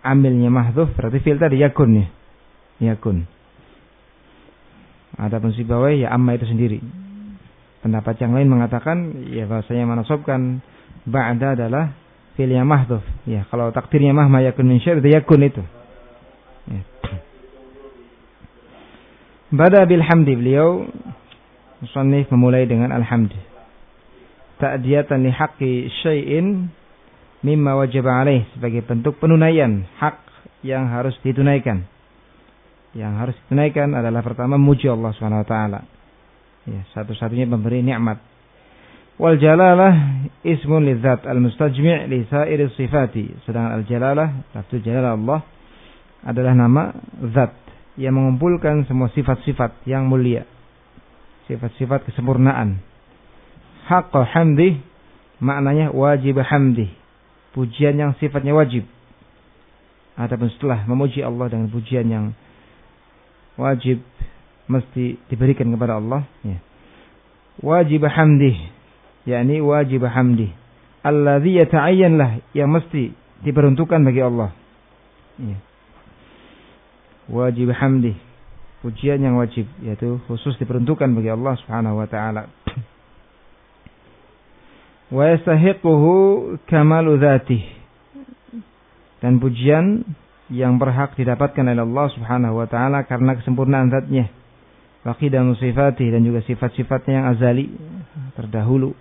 amilnya 0.03 0.51
mahdzuf 0.51 0.91
berarti 0.99 1.23
fi'il 1.23 1.39
tadi 1.39 1.63
yakun 1.63 2.03
ya. 2.03 2.07
Yakun. 2.95 3.27
Ada 5.19 5.43
si 5.55 5.67
bawah 5.67 5.91
ya 5.91 6.15
amma 6.15 6.39
itu 6.39 6.47
sendiri. 6.47 6.79
Pendapat 7.83 8.19
yang 8.23 8.35
lain 8.35 8.51
mengatakan 8.51 9.27
ya 9.31 9.47
bahasanya 9.47 9.87
manasabkan 9.87 10.63
ba'da 11.07 11.59
adalah 11.59 11.95
fi'il 12.39 12.55
yang 12.55 12.71
mahdzuf. 12.71 13.03
Ya, 13.27 13.47
kalau 13.51 13.75
takdirnya 13.75 14.15
mahma 14.15 14.43
yakun 14.43 14.71
min 14.71 14.79
syai' 14.79 15.03
yakun 15.03 15.43
itu. 15.43 15.63
Ya. 16.71 16.83
Bada 19.49 19.89
bil 19.89 20.05
hamdi 20.05 20.37
beliau 20.37 20.87
Musannif 21.79 22.27
memulai 22.35 22.67
dengan 22.67 22.91
alhamd. 22.91 23.31
Ta'diyatan 24.59 25.23
li 25.23 25.31
haqqi 25.31 25.87
syai'in 26.03 26.67
mimma 27.47 27.79
wajib 27.79 28.03
alaih 28.03 28.43
sebagai 28.59 28.83
bentuk 28.83 29.23
penunaian 29.23 29.87
hak 30.03 30.19
yang 30.67 30.91
harus 30.91 31.15
ditunaikan. 31.23 31.87
Yang 32.99 33.13
harus 33.15 33.37
ditunaikan 33.47 33.95
adalah 33.95 34.27
pertama 34.27 34.59
muji 34.59 34.91
Allah 34.91 35.15
Subhanahu 35.15 35.47
wa 35.47 35.49
taala. 35.49 35.81
Ya, 36.67 36.83
satu-satunya 36.99 37.47
pemberi 37.47 37.87
nikmat. 37.87 38.19
Wal 39.23 39.39
jalalah 39.39 39.95
ismun 40.43 40.83
lidzat 40.83 41.31
al-mustajmi' 41.31 42.11
li 42.11 42.27
sa'iri 42.27 42.75
sifati. 42.75 43.47
Sedangkan 43.47 43.79
al-jalalah, 43.83 44.51
lafzul 44.51 44.83
jalalah 44.83 45.15
Allah 45.15 45.41
adalah 46.27 46.55
nama 46.59 46.91
zat 47.31 47.55
yang 47.95 48.19
mengumpulkan 48.19 48.83
semua 48.91 49.07
sifat-sifat 49.15 49.87
yang 49.87 50.11
mulia 50.11 50.58
sifat-sifat 51.49 52.05
kesempurnaan. 52.07 52.79
Haqqa 53.89 54.23
hamdi 54.37 54.79
maknanya 55.41 55.91
wajib 55.91 56.39
hamdi. 56.45 56.93
Pujian 57.57 57.97
yang 57.97 58.13
sifatnya 58.21 58.53
wajib. 58.53 58.85
Adapun 60.15 60.53
setelah 60.53 60.85
memuji 60.85 61.25
Allah 61.25 61.49
dengan 61.49 61.73
pujian 61.73 62.07
yang 62.07 62.37
wajib 63.57 64.05
mesti 64.69 65.17
diberikan 65.33 65.73
kepada 65.73 65.97
Allah 65.97 66.29
ya. 66.45 66.61
Wajib 67.65 68.05
hamdi 68.07 68.55
yakni 69.27 69.59
wajib 69.65 70.05
hamdi 70.07 70.53
alladzi 71.03 71.59
yata'ayyan 71.59 72.21
lah 72.21 72.31
yang 72.53 72.69
mesti 72.71 73.15
diperuntukkan 73.47 74.05
bagi 74.05 74.23
Allah. 74.23 74.51
Ya. 75.39 75.59
Wajib 77.31 77.73
hamdi 77.73 78.28
pujian 78.85 79.19
yang 79.19 79.35
wajib 79.39 79.67
yaitu 79.83 80.23
khusus 80.31 80.55
diperuntukkan 80.63 81.11
bagi 81.15 81.31
Allah 81.33 81.55
Subhanahu 81.65 81.99
wa 81.99 82.07
taala. 82.07 82.43
Wa 85.09 85.25
yastahiquhu 85.35 86.59
kamalu. 86.69 87.19
Dan 89.19 89.43
pujian 89.43 90.07
yang 90.49 90.79
berhak 90.79 91.19
didapatkan 91.19 91.65
oleh 91.67 91.83
Allah 91.83 92.07
Subhanahu 92.15 92.55
wa 92.63 92.67
taala 92.71 93.03
karena 93.09 93.35
kesempurnaan 93.35 93.91
zatnya. 93.91 94.31
Wa 95.03 95.17
qidam 95.19 95.57
sifatih 95.59 96.13
dan 96.15 96.23
juga 96.23 96.45
sifat-sifatnya 96.47 97.13
yang 97.19 97.27
azali 97.35 97.67
terdahulu 98.37 98.95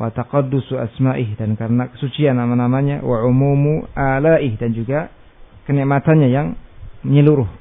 wa 0.00 0.08
taqaddusu 0.08 0.80
asma'ih 0.80 1.36
dan 1.36 1.60
karena 1.60 1.92
kesucian 1.92 2.40
nama-namanya 2.40 3.04
wa 3.04 3.20
umumu 3.28 3.84
alaih 3.92 4.56
dan 4.56 4.72
juga 4.72 5.12
kenikmatannya 5.68 6.28
yang 6.32 6.56
menyeluruh 7.04 7.59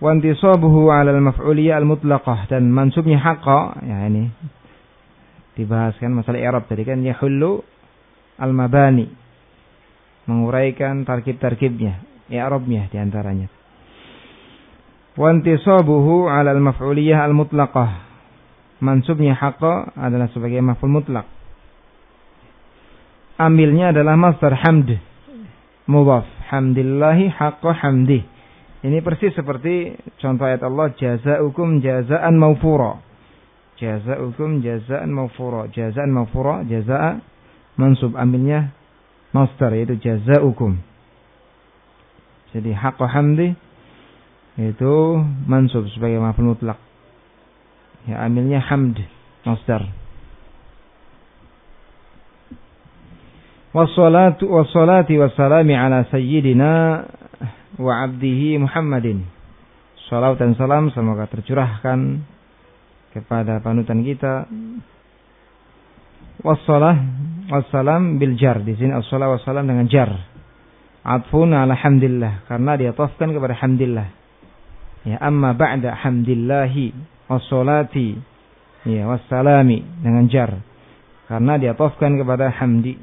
wa 0.00 0.08
intisabuhu 0.16 0.88
'ala 0.88 1.12
al-maf'uliyah 1.12 1.76
al-mutlaqah 1.80 2.48
dan 2.48 2.72
mansubnya 2.72 3.20
haqqa 3.20 3.84
ya 3.84 4.08
ini 4.08 4.32
dibahaskan 5.54 6.16
masalah 6.16 6.40
i'rab 6.40 6.64
tadi 6.66 6.88
kan 6.88 7.04
yahullu 7.04 7.60
al-mabani 8.40 9.12
menguraikan 10.24 11.04
tarkib-tarkibnya 11.04 12.26
i'rabnya 12.32 12.88
di 12.88 12.96
antaranya 12.96 13.48
wa 15.20 15.28
intisabuhu 15.28 16.32
'ala 16.32 16.56
al-maf'uliyah 16.56 17.20
al-mutlaqah 17.28 18.10
mansubnya 18.80 19.36
haqqa 19.36 19.94
adalah 19.94 20.26
sebagai 20.32 20.58
maf'ul 20.64 20.90
mutlak. 20.90 21.28
Amilnya 23.40 23.92
adalah 23.92 24.16
masdar 24.16 24.56
hamd. 24.56 24.96
Mudhaf. 25.88 26.28
Hamdillahi 26.50 27.30
haqqa 27.30 27.70
hamdi. 27.84 28.24
Ini 28.80 29.04
persis 29.04 29.36
seperti 29.36 29.92
contoh 30.16 30.48
ayat 30.48 30.64
Allah 30.64 30.88
jazaukum 30.96 31.84
jazaan 31.84 32.40
maufura. 32.40 32.96
Jazaukum 33.76 34.64
jazaan 34.64 35.12
maufura. 35.12 35.68
Jazaan 35.68 36.08
maufura, 36.16 36.64
jazaa 36.64 37.20
mansub 37.76 38.16
amilnya 38.16 38.72
masdar 39.36 39.76
yaitu 39.76 40.00
jazaukum. 40.00 40.80
Jadi 42.56 42.72
haqqa 42.72 43.06
hamdi 43.06 43.52
itu 44.56 44.94
mansub 45.44 45.84
sebagai 45.92 46.18
maf'ul 46.18 46.56
mutlak. 46.56 46.80
Ya, 48.08 48.24
amilnya 48.24 48.64
hamd, 48.64 48.96
masdar. 49.44 49.84
Wassalatu 53.70 54.50
wassalati 54.50 55.14
wassalami 55.14 55.78
ala 55.78 56.02
sayyidina 56.10 57.04
wa 57.80 58.04
abdihi 58.04 58.60
Muhammadin. 58.60 59.24
Salam 60.12 60.36
dan 60.36 60.52
salam 60.60 60.92
semoga 60.92 61.24
tercurahkan 61.32 62.20
kepada 63.16 63.64
panutan 63.64 64.04
kita. 64.04 64.44
Wassalah 66.44 66.96
wassalam 67.48 68.20
bil 68.20 68.36
jar. 68.36 68.60
Di 68.60 68.76
sini 68.76 68.92
assalah 68.92 69.32
wassalam 69.32 69.64
dengan 69.64 69.88
jar. 69.88 70.12
Atfun 71.00 71.56
ala 71.56 71.72
hamdillah 71.72 72.44
karena 72.44 72.76
dia 72.76 72.92
tafkan 72.92 73.32
kepada 73.32 73.56
hamdillah. 73.56 74.08
Ya 75.08 75.16
amma 75.16 75.56
ba'da 75.56 75.96
hamdillahi 75.96 76.92
wassalati 77.24 78.20
ya 78.84 79.08
wassalami 79.08 79.80
dengan 80.00 80.28
jar 80.28 80.60
karena 81.30 81.62
dia 81.62 81.72
tofkan 81.78 82.16
kepada 82.16 82.50
hamdi 82.50 82.96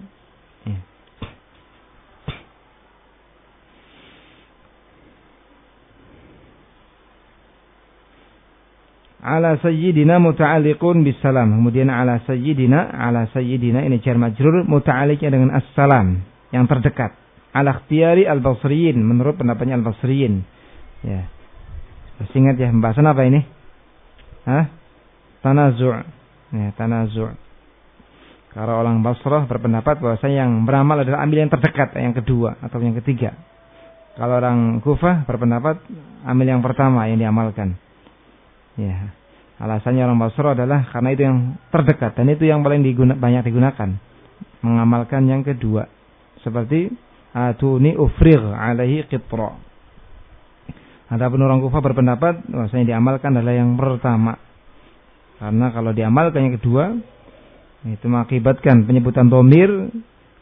ala 9.17 9.57
sayyidina 9.57 10.21
muta'alliqun 10.21 11.01
bisalam 11.01 11.57
kemudian 11.57 11.89
ala 11.89 12.21
sayyidina 12.25 12.93
ala 12.93 13.25
sayyidina 13.33 13.81
ini 13.85 13.97
jar 14.01 14.15
majrur 14.17 14.65
muta'alliqnya 14.65 15.29
dengan 15.33 15.49
assalam 15.57 16.21
yang 16.53 16.69
terdekat. 16.69 17.17
Ala 17.51 17.81
ikhtiyari 17.81 18.29
al-basriyin 18.29 19.01
menurut 19.01 19.39
pendapatnya 19.39 19.81
al-basriyin. 19.81 20.45
Ya. 21.01 21.25
Masih 22.21 22.37
ingat 22.37 22.55
ya 22.61 22.69
pembahasan 22.69 23.05
apa 23.09 23.21
ini? 23.25 23.41
Hah? 24.45 24.65
Tanazu' 25.41 25.93
ya, 26.53 26.69
tanazu' 26.77 27.47
Kalau 28.57 28.73
orang 28.73 29.05
Basrah 29.05 29.45
berpendapat 29.45 30.01
bahwa 30.01 30.17
yang 30.25 30.65
beramal 30.65 31.05
adalah 31.05 31.21
ambil 31.21 31.45
yang 31.45 31.51
terdekat, 31.53 31.93
yang 31.93 32.17
kedua 32.17 32.57
atau 32.57 32.81
yang 32.81 32.97
ketiga. 32.97 33.37
Kalau 34.17 34.33
orang 34.33 34.81
Kufah 34.81 35.29
berpendapat 35.29 35.77
ambil 36.25 36.57
yang 36.57 36.65
pertama 36.65 37.05
yang 37.05 37.21
diamalkan. 37.21 37.77
Ya. 38.77 39.11
Alasannya 39.57 40.05
orang 40.05 40.21
Basrah 40.21 40.53
adalah 40.53 40.85
karena 40.93 41.09
itu 41.17 41.21
yang 41.25 41.37
terdekat 41.73 42.13
dan 42.13 42.29
itu 42.29 42.45
yang 42.45 42.61
paling 42.61 42.85
diguna, 42.85 43.17
banyak 43.17 43.49
digunakan. 43.49 43.89
Mengamalkan 44.61 45.25
yang 45.25 45.41
kedua. 45.41 45.89
Seperti 46.45 46.93
atuni 47.33 47.97
ufrigh 47.97 48.53
alaihi 48.53 49.09
qitra. 49.09 49.57
Adapun 51.09 51.41
orang 51.41 51.63
kufah 51.63 51.81
berpendapat 51.81 52.45
bahwasanya 52.45 52.93
diamalkan 52.93 53.33
adalah 53.33 53.55
yang 53.57 53.73
pertama. 53.73 54.37
Karena 55.41 55.73
kalau 55.73 55.91
diamalkan 55.95 56.51
yang 56.51 56.55
kedua 56.61 56.85
itu 57.87 58.05
mengakibatkan 58.05 58.85
penyebutan 58.85 59.31
domir 59.31 59.89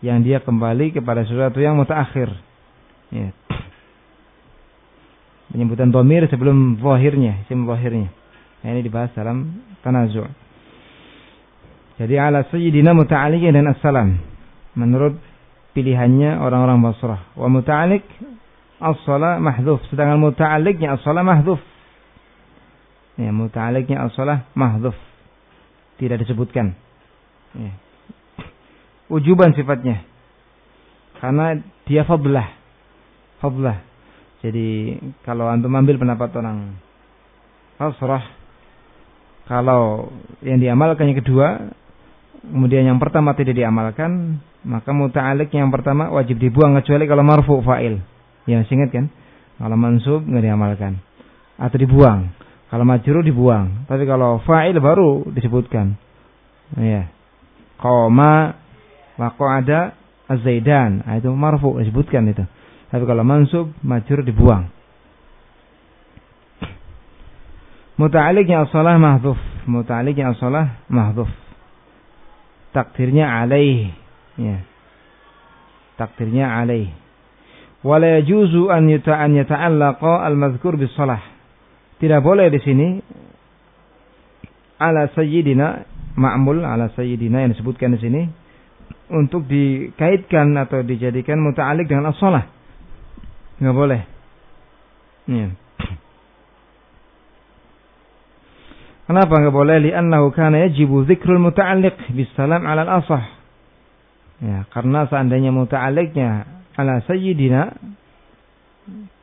yang 0.03 0.23
dia 0.25 0.43
kembali 0.43 0.91
kepada 0.91 1.23
sesuatu 1.23 1.61
yang 1.63 1.79
mutaakhir. 1.79 2.33
Ya. 3.15 3.31
Penyebutan 5.53 5.93
domir 5.93 6.27
sebelum 6.27 6.81
zahirnya, 6.83 7.45
isim 7.47 7.63
zahirnya. 7.63 8.09
Nah, 8.65 8.73
ini 8.73 8.81
dibahas 8.81 9.13
dalam 9.13 9.61
tanazu'. 9.85 10.25
Jadi 12.01 12.17
ala 12.17 12.41
sayyidina 12.49 12.97
muta'alikin 12.97 13.53
dan 13.53 13.69
assalam. 13.69 14.17
Menurut 14.73 15.21
pilihannya 15.77 16.41
orang-orang 16.41 16.81
Basrah. 16.81 17.21
Wa 17.37 17.45
muta'alik 17.45 18.03
as-salah 18.79 19.39
mahdhuf 19.39 19.79
sedangkan 19.87 20.19
muta'alliqnya 20.19 20.99
as-salah 20.99 21.23
mahdhuf 21.23 21.59
ya 23.15 23.31
muta'alliqnya 23.31 24.03
as-salah 24.03 24.43
mahdhuf 24.51 24.95
tidak 25.95 26.19
disebutkan 26.27 26.75
ya. 27.55 27.71
ujuban 29.07 29.55
sifatnya 29.55 30.03
karena 31.23 31.63
dia 31.87 32.03
fadlah 32.03 32.51
fadlah 33.39 33.79
jadi 34.43 34.99
kalau 35.23 35.47
antum 35.47 35.71
ambil 35.71 35.95
pendapat 35.95 36.29
orang 36.35 36.75
Basrah 37.75 38.23
kalau 39.45 40.09
yang 40.41 40.57
diamalkan 40.57 41.13
yang 41.13 41.19
kedua 41.21 41.69
kemudian 42.45 42.85
yang 42.85 42.97
pertama 43.01 43.33
tidak 43.37 43.57
diamalkan 43.57 44.41
maka 44.65 44.89
muta'alliq 44.89 45.53
yang 45.53 45.69
pertama 45.69 46.09
wajib 46.09 46.41
dibuang 46.41 46.77
kecuali 46.81 47.05
kalau 47.05 47.23
marfu 47.25 47.61
fa'il 47.61 48.01
Ya 48.45 48.61
ingat 48.61 48.89
kan? 48.93 49.09
Kalau 49.57 49.77
mansub 49.77 50.21
nggak 50.21 50.43
diamalkan 50.45 51.01
atau 51.57 51.77
dibuang. 51.81 52.29
Kalau 52.69 52.85
majrur 52.85 53.25
dibuang. 53.25 53.89
Tapi 53.89 54.05
kalau 54.05 54.37
fa'il 54.45 54.77
baru 54.77 55.25
disebutkan. 55.33 55.97
Ya. 56.77 57.09
Qoma 57.81 58.53
wa 59.17 59.29
ada 59.49 59.97
azaidan. 60.29 61.05
Nah, 61.05 61.17
itu 61.17 61.29
marfu 61.33 61.81
disebutkan 61.81 62.29
itu. 62.29 62.45
Tapi 62.93 63.03
kalau 63.07 63.25
mansub 63.25 63.73
majrur 63.81 64.21
dibuang. 64.21 64.69
Muta'aliknya 67.95 68.67
as-salah 68.67 68.99
mahdhuf. 68.99 69.39
Muta'aliknya 69.65 70.35
as-salah 70.35 70.83
mahdhuf. 70.91 71.31
Takdirnya 72.75 73.27
alaih. 73.27 73.95
Ya. 74.35 74.67
Takdirnya 75.95 76.51
alaih 76.59 77.05
wala 77.85 78.17
yajuzu 78.17 78.73
an 78.73 78.89
yata'an 78.89 79.37
yata'allaqa 79.37 80.25
al-madhkur 80.25 80.73
bis 80.81 80.89
salah. 80.97 81.21
Tidak 82.01 82.19
boleh 82.25 82.49
di 82.49 82.59
sini 82.65 82.87
ala 84.81 85.05
sayyidina 85.13 85.85
ma'mul 86.17 86.65
ala 86.65 86.89
sayyidina 86.97 87.45
yang 87.45 87.53
disebutkan 87.53 87.93
di 87.95 87.99
sini 88.01 88.21
untuk 89.13 89.45
dikaitkan 89.45 90.57
atau 90.57 90.81
dijadikan 90.81 91.37
muta'alliq 91.45 91.85
dengan 91.85 92.09
as-salah. 92.09 92.49
Enggak 93.61 93.75
boleh. 93.77 94.01
Ya. 95.29 95.53
Kenapa 99.05 99.37
enggak 99.37 99.53
boleh? 99.53 99.77
Li'annahu 99.85 100.33
kana 100.33 100.65
yajibu 100.65 101.05
dzikrul 101.05 101.37
muta'alliq 101.37 102.09
bis 102.17 102.25
salam 102.33 102.65
'ala 102.65 102.89
al-asah. 102.89 103.23
Ya, 104.41 104.65
karena 104.73 105.05
seandainya 105.05 105.53
muta'alliqnya 105.53 106.29
ala 106.73 107.05
sayyidina 107.05 107.77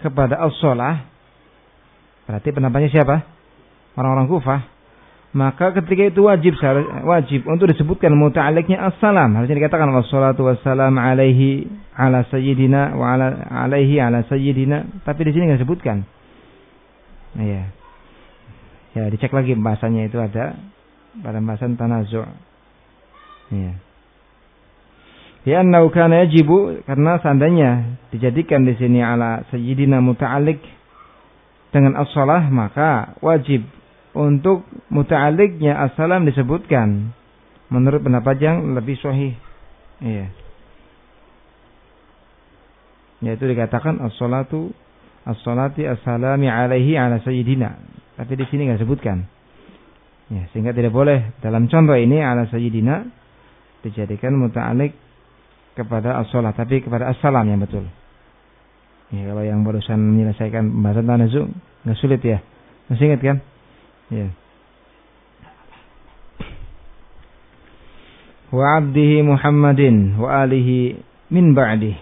kepada 0.01 0.39
as-salah 0.39 1.03
berarti 2.31 2.49
pendapatnya 2.55 2.91
siapa? 2.95 3.27
Orang-orang 3.99 4.31
Kufah. 4.31 4.61
Maka 5.33 5.73
ketika 5.81 6.13
itu 6.13 6.29
wajib 6.29 6.61
wajib 7.03 7.49
untuk 7.51 7.67
disebutkan 7.67 8.15
muta'alliqnya 8.15 8.79
as-salam. 8.87 9.35
Harusnya 9.35 9.59
dikatakan 9.59 9.91
wassalatu 9.91 10.47
wassalam 10.47 10.95
alaihi 10.95 11.67
ala 11.99 12.23
sayyidina 12.31 12.95
wa 12.95 13.19
ala 13.19 13.35
alaihi 13.67 13.99
ala 13.99 14.23
sayyidina, 14.31 15.03
tapi 15.03 15.27
di 15.27 15.35
sini 15.35 15.51
enggak 15.51 15.65
disebutkan. 15.65 16.07
Nah, 17.33 17.82
ya. 18.93 19.03
Ya, 19.07 19.11
dicek 19.13 19.33
lagi 19.33 19.57
bahasanya 19.57 20.09
itu 20.09 20.21
ada 20.21 20.57
pada 21.21 21.39
bahasan 21.41 21.77
tanazu'. 21.77 22.29
Ya. 23.53 23.73
Ya 25.43 25.67
annau 25.67 25.91
kana 25.91 26.23
yajibu 26.23 26.87
karena 26.87 27.19
seandainya 27.19 27.99
dijadikan 28.15 28.63
di 28.63 28.79
sini 28.79 29.03
ala 29.03 29.43
sayyidina 29.51 29.99
muta'alliq 29.99 30.63
dengan 31.75 31.99
as-salah 31.99 32.47
maka 32.47 33.19
wajib 33.19 33.67
untuk 34.15 34.63
muta'alliqnya 34.93 35.75
as-salam 35.91 36.31
disebutkan 36.31 37.11
menurut 37.75 38.07
pendapat 38.07 38.39
yang 38.39 38.79
lebih 38.79 38.95
sahih. 39.03 39.35
Iya. 39.99 40.31
Yaitu 43.27 43.45
dikatakan 43.51 43.99
as-salatu 43.99 44.71
as-salati 45.27 45.91
as-salami 45.91 46.47
alaihi 46.47 46.95
ala 46.95 47.19
sayyidina. 47.19 47.92
Tapi 48.23 48.39
di 48.39 48.47
sini 48.47 48.71
nggak 48.71 48.87
sebutkan. 48.87 49.27
Ya, 50.31 50.47
sehingga 50.55 50.71
tidak 50.71 50.95
boleh 50.95 51.35
dalam 51.43 51.67
contoh 51.67 51.99
ini 51.99 52.23
ala 52.23 52.47
sayyidina 52.47 53.03
dijadikan 53.83 54.39
muta'alik 54.39 54.95
kepada 55.75 56.23
as-salat 56.23 56.55
tapi 56.55 56.87
kepada 56.87 57.11
as-salam 57.11 57.51
yang 57.51 57.59
betul. 57.59 57.83
Ya, 59.11 59.27
kalau 59.27 59.43
yang 59.43 59.67
barusan 59.67 59.99
menyelesaikan 59.99 60.71
pembahasan 60.71 61.05
tanazuk 61.11 61.47
nggak 61.83 61.99
sulit 61.99 62.23
ya. 62.23 62.39
Masih 62.87 63.11
ingat 63.11 63.21
kan? 63.27 63.37
Ya. 64.15 64.31
Wa 68.55 68.79
abdihi 68.79 69.27
Muhammadin 69.27 70.15
wa 70.15 70.47
alihi 70.47 70.95
min 71.35 71.59
ba'dih. 71.59 71.99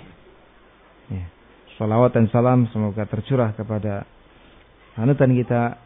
Ya. 1.08 1.24
Salawat 1.80 2.12
dan 2.12 2.28
salam 2.28 2.68
semoga 2.76 3.08
tercurah 3.08 3.56
kepada 3.56 4.04
panutan 4.92 5.32
kita 5.32 5.79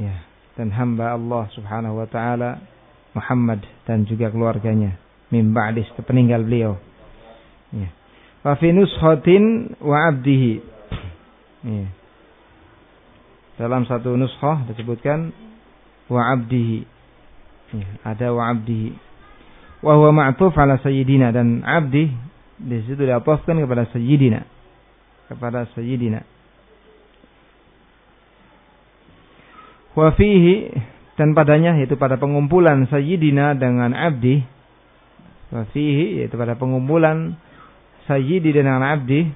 ya 0.00 0.16
dan 0.56 0.72
hamba 0.72 1.14
Allah 1.14 1.44
Subhanahu 1.52 2.00
wa 2.00 2.08
taala 2.08 2.58
Muhammad 3.12 3.62
dan 3.84 4.08
juga 4.08 4.32
keluarganya 4.32 4.96
min 5.30 5.54
ba'dih 5.54 5.86
peninggal 6.04 6.42
beliau. 6.42 6.74
Ya. 7.70 7.90
Wa 8.42 8.58
fi 8.58 8.74
nuskhatin 8.74 9.76
wa 9.78 10.10
abdihi. 10.10 10.52
Ya. 11.64 11.86
Dalam 13.60 13.86
satu 13.86 14.16
nuskhah 14.18 14.66
disebutkan 14.72 15.30
wa 16.10 16.34
abdihi. 16.34 16.78
Ya, 17.70 17.88
ada 18.02 18.34
wa 18.34 18.50
abdihi. 18.50 18.90
Wa 19.80 19.96
huwa 19.96 20.10
ma'tuf 20.12 20.52
ala 20.58 20.76
sayyidina 20.82 21.30
dan 21.30 21.62
abdi 21.62 22.10
di 22.60 22.76
situ 22.84 23.00
kepada 23.00 23.88
sayyidina. 23.94 24.40
Kepada 25.30 25.64
sayyidina. 25.72 26.20
Wa 29.94 30.14
fihi 30.14 30.70
dan 31.18 31.34
padanya 31.34 31.76
yaitu 31.76 31.98
pada 31.98 32.16
pengumpulan 32.16 32.86
sayyidina 32.86 33.58
dengan 33.58 33.92
abdi. 33.92 34.40
Wa 35.50 35.66
fihi 35.74 36.22
yaitu 36.22 36.38
pada 36.38 36.54
pengumpulan 36.54 37.34
sayyidi 38.10 38.50
dengan 38.54 38.82
abdi 38.82 39.30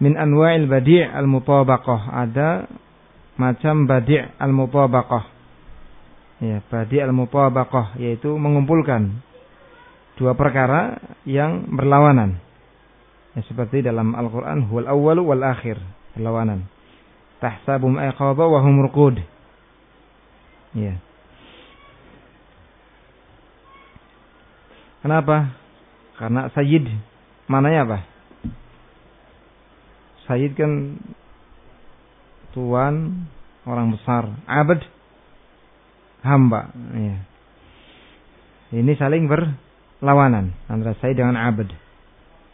min 0.00 0.16
anwa'il 0.16 0.64
badi' 0.64 1.04
al-mutabaqah. 1.04 2.00
Ada 2.12 2.68
macam 3.36 3.84
badi' 3.84 4.24
al-mutabaqah. 4.40 5.24
Ya, 6.40 6.64
badi' 6.64 7.04
al-mutabaqah 7.04 8.00
yaitu 8.00 8.32
mengumpulkan 8.36 9.20
dua 10.16 10.32
perkara 10.36 11.00
yang 11.28 11.68
berlawanan. 11.72 12.40
Ya, 13.36 13.40
seperti 13.46 13.84
dalam 13.84 14.16
Al-Qur'an 14.16 14.66
huwal 14.66 14.90
awwalu 14.90 15.22
wal 15.22 15.44
akhir, 15.44 15.78
berlawanan. 16.16 16.66
Tahsabum 17.40 17.96
aiqadha 17.96 18.44
wa 18.44 18.60
hum 18.60 18.84
ruqud. 18.84 19.22
Ya. 20.76 20.94
Kenapa? 25.00 25.56
Karena 26.20 26.52
sayyid 26.52 26.84
mananya 27.48 27.88
apa? 27.88 27.98
Sayyid 30.28 30.52
kan 30.54 31.00
tuan, 32.52 33.26
orang 33.64 33.96
besar, 33.96 34.30
abad, 34.46 34.84
hamba. 36.22 36.70
Ya. 36.94 37.16
Ini 38.70 38.92
saling 38.94 39.26
berlawanan 39.26 40.54
antara 40.70 40.94
saya 41.02 41.16
dengan 41.16 41.34
abad. 41.34 41.66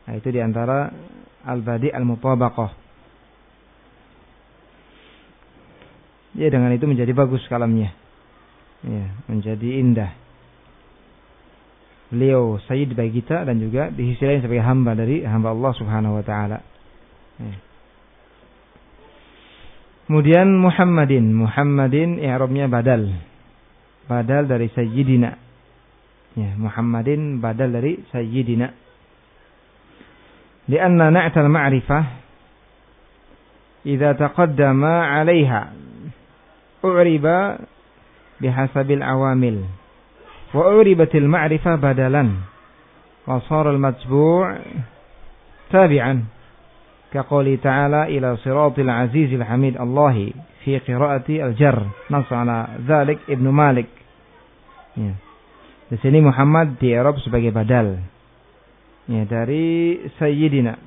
Nah, 0.06 0.14
itu 0.14 0.28
di 0.30 0.40
antara 0.40 0.94
al-badi 1.44 1.90
al-mutabaqah. 1.90 2.72
Ya 6.36 6.52
dengan 6.52 6.70
itu 6.72 6.84
menjadi 6.84 7.12
bagus 7.16 7.42
kalamnya. 7.48 8.05
Ya, 8.84 9.06
menjadi 9.30 9.68
indah. 9.80 10.12
Beliau 12.12 12.60
Sayyid 12.70 12.94
bagi 12.94 13.18
kita 13.18 13.42
dan 13.42 13.58
juga 13.58 13.90
di 13.90 14.14
sisi 14.14 14.22
lain 14.22 14.44
sebagai 14.44 14.62
hamba 14.62 14.94
dari 14.94 15.26
hamba 15.26 15.50
Allah 15.50 15.72
Subhanahu 15.74 16.22
wa 16.22 16.24
taala. 16.24 16.58
Ya. 17.40 17.56
Kemudian 20.06 20.54
Muhammadin. 20.54 21.34
Muhammadin 21.34 22.22
i'rabnya 22.22 22.70
badal. 22.70 23.10
Badal 24.06 24.46
dari 24.46 24.70
Sayyidina. 24.70 25.30
Ya, 26.38 26.54
Muhammadin 26.54 27.42
badal 27.42 27.74
dari 27.74 27.98
Sayyidina. 28.14 28.70
Lianna 30.70 31.10
na'tal 31.10 31.50
ma'rifah 31.50 32.04
idza 33.86 34.14
taqaddama 34.18 35.10
'alayha 35.10 35.74
u'riba 36.86 37.66
bihasabil 38.41 39.03
awamil 39.03 39.63
wa 40.51 40.61
uribatil 40.75 41.27
ma'rifah 41.27 41.77
badalan 41.77 42.41
wa 43.27 43.39
sara 43.45 43.71
al-matbu' 43.71 44.45
tabi'an 45.71 46.27
كقوله 47.11 47.59
تعالى 47.59 48.15
إلى 48.15 48.39
صراط 48.39 48.79
العزيز 48.79 49.35
الحميد 49.35 49.75
الله 49.75 50.15
في 50.63 50.79
قراءة 50.79 51.27
الجر 51.27 51.79
نص 52.07 52.29
على 52.31 52.87
ذلك 52.87 53.19
ابن 53.27 53.47
مالك 53.51 53.87
ya. 54.95 55.11
Di 55.91 55.99
sini 55.99 56.23
Muhammad 56.23 56.79
di 56.79 56.95
Arab 56.95 57.19
sebagai 57.19 57.51
badal 57.51 57.99
ya, 59.11 59.27
dari 59.27 59.99
Sayyidina. 60.15 60.79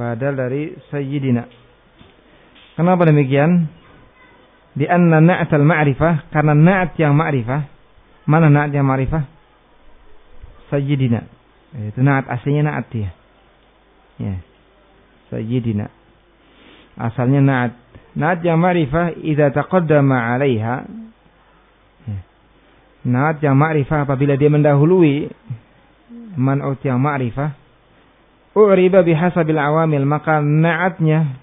Badal 0.00 0.32
dari 0.32 0.72
Sayyidina. 0.88 1.44
Kenapa 2.72 3.04
demikian? 3.04 3.68
Di 4.73 4.89
anna 4.89 5.21
na'at 5.21 5.53
al-ma'rifah 5.53 6.33
karena 6.33 6.53
na'at 6.57 6.97
yang 6.97 7.13
ma'rifah 7.13 7.61
mana 8.25 8.47
na'at 8.49 8.71
yang 8.71 8.87
ma'rifah? 8.87 9.23
Sayyidina. 10.71 11.21
Itu 11.93 11.99
na'at 12.01 12.25
aslinya 12.29 12.71
na'at 12.71 12.85
dia. 12.89 13.11
Ya 14.17 14.41
sayyidina. 15.33 15.89
Asalnya 17.01 17.41
na'at. 17.41 17.73
Na'at 18.13 18.45
yang 18.45 18.61
ma'rifah 18.61 19.17
idza 19.17 19.49
taqaddama 19.49 20.13
'alaiha. 20.13 20.75
Ya. 22.05 22.19
Na'at 23.09 23.41
yang 23.41 23.57
ma'rifah 23.57 24.05
apabila 24.05 24.37
dia 24.37 24.53
mendahului 24.53 25.33
man'ut 26.37 26.77
yang 26.85 27.01
ma'rifah 27.01 27.57
u'riba 28.53 29.01
bihasabil 29.01 29.57
awamil 29.57 30.05
maka 30.05 30.41
na'atnya 30.41 31.41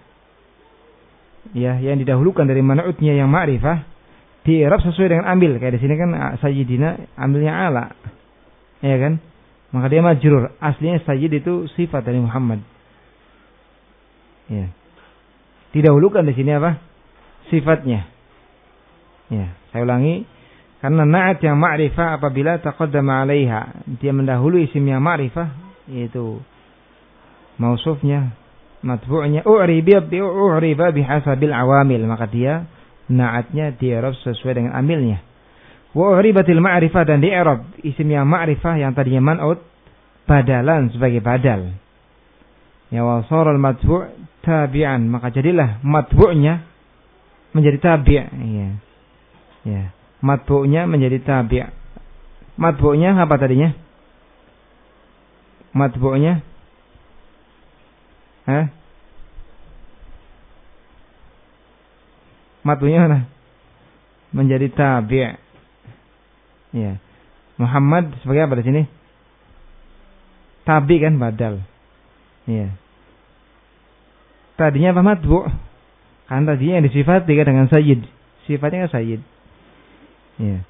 ya 1.57 1.81
yang 1.81 1.99
didahulukan 2.01 2.45
dari 2.45 2.61
man'utnya 2.61 3.17
yang 3.17 3.33
ma'rifah 3.33 3.87
di 4.45 4.65
Arab 4.65 4.81
sesuai 4.85 5.13
dengan 5.13 5.27
ambil 5.29 5.61
kayak 5.61 5.77
di 5.77 5.81
sini 5.85 5.95
kan 6.01 6.11
sayyidina 6.41 7.17
ambilnya 7.21 7.53
ala 7.69 7.85
ya 8.81 8.97
kan 8.97 9.21
maka 9.71 9.87
dia 9.93 10.01
majrur 10.01 10.57
aslinya 10.59 11.05
sayyid 11.05 11.45
itu 11.45 11.69
sifat 11.77 12.03
dari 12.05 12.19
Muhammad 12.19 12.65
Ya. 14.51 14.67
Didahulukan 15.71 16.27
di 16.27 16.35
sini 16.35 16.51
apa? 16.59 16.83
Sifatnya. 17.49 18.11
Ya, 19.31 19.55
saya 19.71 19.87
ulangi. 19.87 20.27
Karena 20.83 21.07
na'at 21.07 21.39
yang 21.39 21.55
ma'rifah 21.55 22.19
apabila 22.19 22.59
taqaddama 22.59 23.23
'alaiha, 23.23 23.87
dia 24.03 24.11
mendahului 24.11 24.67
isim 24.67 24.83
yang 24.91 24.99
ma'rifah 25.07 25.55
yaitu 25.87 26.43
mausufnya, 27.63 28.35
matbu'nya 28.81 29.45
u'riba 29.45 30.05
bi 30.09 30.19
u'riba 30.21 30.93
bihasabil 30.93 31.53
awamil, 31.53 32.03
maka 32.09 32.27
dia 32.29 32.65
na'atnya 33.11 33.77
di'rab 33.77 34.17
sesuai 34.17 34.55
dengan 34.57 34.73
amilnya. 34.77 35.21
Wa 35.91 36.17
u'ribatil 36.17 36.63
ma'rifah 36.63 37.03
dan 37.03 37.19
di'rab 37.21 37.83
isim 37.83 38.07
yang 38.07 38.29
ma'rifah 38.31 38.79
yang 38.79 38.95
tadinya 38.95 39.35
man'ut 39.35 39.61
badalan 40.25 40.95
sebagai 40.95 41.19
badal. 41.19 41.75
Ya 42.91 43.07
wa 43.07 43.23
al 43.23 43.61
matbu' 43.61 44.07
tabi'an 44.43 45.07
maka 45.07 45.31
jadilah 45.35 45.83
matbu'nya 45.83 46.67
menjadi 47.55 47.79
tabi' 47.83 48.19
ya. 48.55 48.69
Ya. 49.67 49.83
Matbu'nya 50.23 50.87
menjadi 50.87 51.19
tabi'. 51.23 51.67
Matbu'nya 52.61 53.17
apa 53.19 53.35
tadinya? 53.41 53.75
Matbu'nya 55.75 56.50
Hah? 58.51 58.67
Matbu'nya 62.67 63.07
mana? 63.07 63.19
Menjadi 64.35 64.67
tabi'. 64.75 65.39
Ya. 66.75 66.99
Muhammad 67.57 68.19
sebagai 68.21 68.47
apa 68.47 68.59
di 68.59 68.65
sini? 68.67 68.83
Tabi 70.67 70.97
kan 70.99 71.17
badal. 71.23 71.63
Ya 72.51 72.75
tadinya 74.61 74.93
apa 74.93 75.01
matbu 75.01 75.49
kan 76.29 76.45
tadinya 76.45 76.85
yang 76.85 76.87
disifati 76.93 77.33
dengan 77.33 77.65
sayyid 77.73 78.05
sifatnya 78.45 78.85
kan 78.85 79.01
sayyid 79.01 79.25
ya 80.37 80.61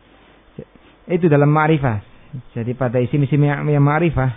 itu 1.10 1.26
dalam 1.26 1.50
ma'rifah 1.50 2.06
Jadi 2.54 2.78
pada 2.78 3.02
isim-isim 3.02 3.42
yang 3.42 3.66
ma'rifah, 3.82 4.30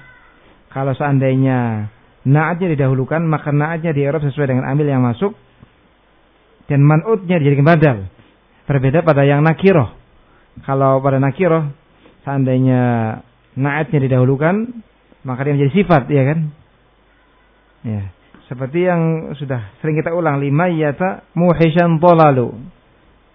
kalau 0.73 0.97
seandainya 0.97 1.93
naatnya 2.23 2.71
didahulukan, 2.75 3.23
maka 3.23 3.51
naatnya 3.51 3.91
di 3.91 4.03
Arab 4.03 4.23
sesuai 4.23 4.47
dengan 4.51 4.65
amil 4.67 4.87
yang 4.87 5.03
masuk, 5.03 5.35
dan 6.67 6.79
man'utnya 6.83 7.39
dijadikan 7.39 7.67
badal. 7.67 7.97
Berbeda 8.63 9.03
pada 9.03 9.27
yang 9.27 9.43
nakiroh. 9.43 9.91
Kalau 10.63 11.03
pada 11.03 11.19
nakiroh, 11.19 11.67
seandainya 12.23 12.81
naatnya 13.59 13.99
didahulukan, 14.07 14.55
maka 15.27 15.39
dia 15.43 15.53
menjadi 15.59 15.73
sifat, 15.83 16.03
ya 16.07 16.23
kan? 16.23 16.39
Ya. 17.83 18.03
Seperti 18.47 18.85
yang 18.85 19.33
sudah 19.39 19.71
sering 19.79 19.99
kita 19.99 20.11
ulang, 20.11 20.39
lima 20.39 20.67
yata 20.71 21.27
muhishan 21.35 21.99
tolalu. 21.99 22.53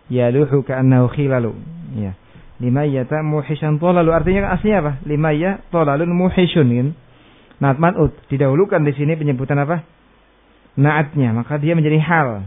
Yaluhu 0.09 0.64
ka'annahu 0.64 1.12
khilalu. 1.12 1.53
Ya 1.96 2.16
limayyata 2.59 3.22
muhisan 3.22 3.79
tolalu 3.79 4.11
artinya 4.11 4.51
aslinya 4.55 4.79
apa 4.83 4.92
limayya 5.07 5.62
tolalun 5.70 6.11
muhisun 6.11 6.68
kan 6.74 6.88
naat 7.59 7.79
man'ut 7.79 8.14
didahulukan 8.31 8.83
di 8.87 8.92
sini 8.94 9.18
penyebutan 9.18 9.59
apa? 9.59 9.83
Naatnya. 10.79 11.35
Maka 11.35 11.59
dia 11.59 11.75
menjadi 11.75 11.99
hal. 11.99 12.47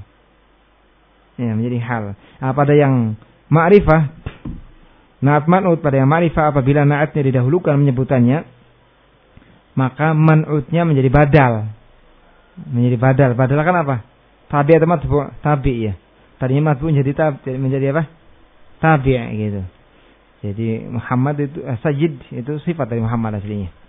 Ya 1.40 1.52
menjadi 1.56 1.80
hal. 1.84 2.04
Nah, 2.16 2.52
pada 2.56 2.74
yang 2.76 3.20
ma'rifah 3.52 4.02
naat 5.22 5.46
man'ut 5.46 5.80
pada 5.84 6.00
yang 6.00 6.10
ma'rifah 6.10 6.56
apabila 6.56 6.88
naatnya 6.88 7.28
didahulukan 7.28 7.78
penyebutannya 7.78 8.48
maka 9.76 10.12
man'utnya 10.12 10.84
menjadi 10.84 11.10
badal. 11.12 11.54
Menjadi 12.68 12.98
badal. 13.00 13.32
Badal 13.36 13.60
kan 13.64 13.76
apa? 13.80 13.96
Tabi 14.52 14.72
atau 14.76 14.88
matbu 14.88 15.18
tabi 15.40 15.74
ya. 15.88 15.94
Tadinya 16.36 16.76
matbu 16.76 16.92
menjadi 16.92 17.12
tabi 17.16 17.56
menjadi 17.56 17.96
apa? 17.96 18.04
Tabi 18.84 19.16
gitu. 19.40 19.62
Jadi 20.42 20.68
Muhammad 20.90 21.36
itu 21.40 21.64
eh, 21.64 21.78
Sajid 21.80 22.14
itu 22.34 22.52
sifat 22.66 22.92
dari 22.92 23.00
Muhammad 23.00 23.40
aslinya. 23.40 23.81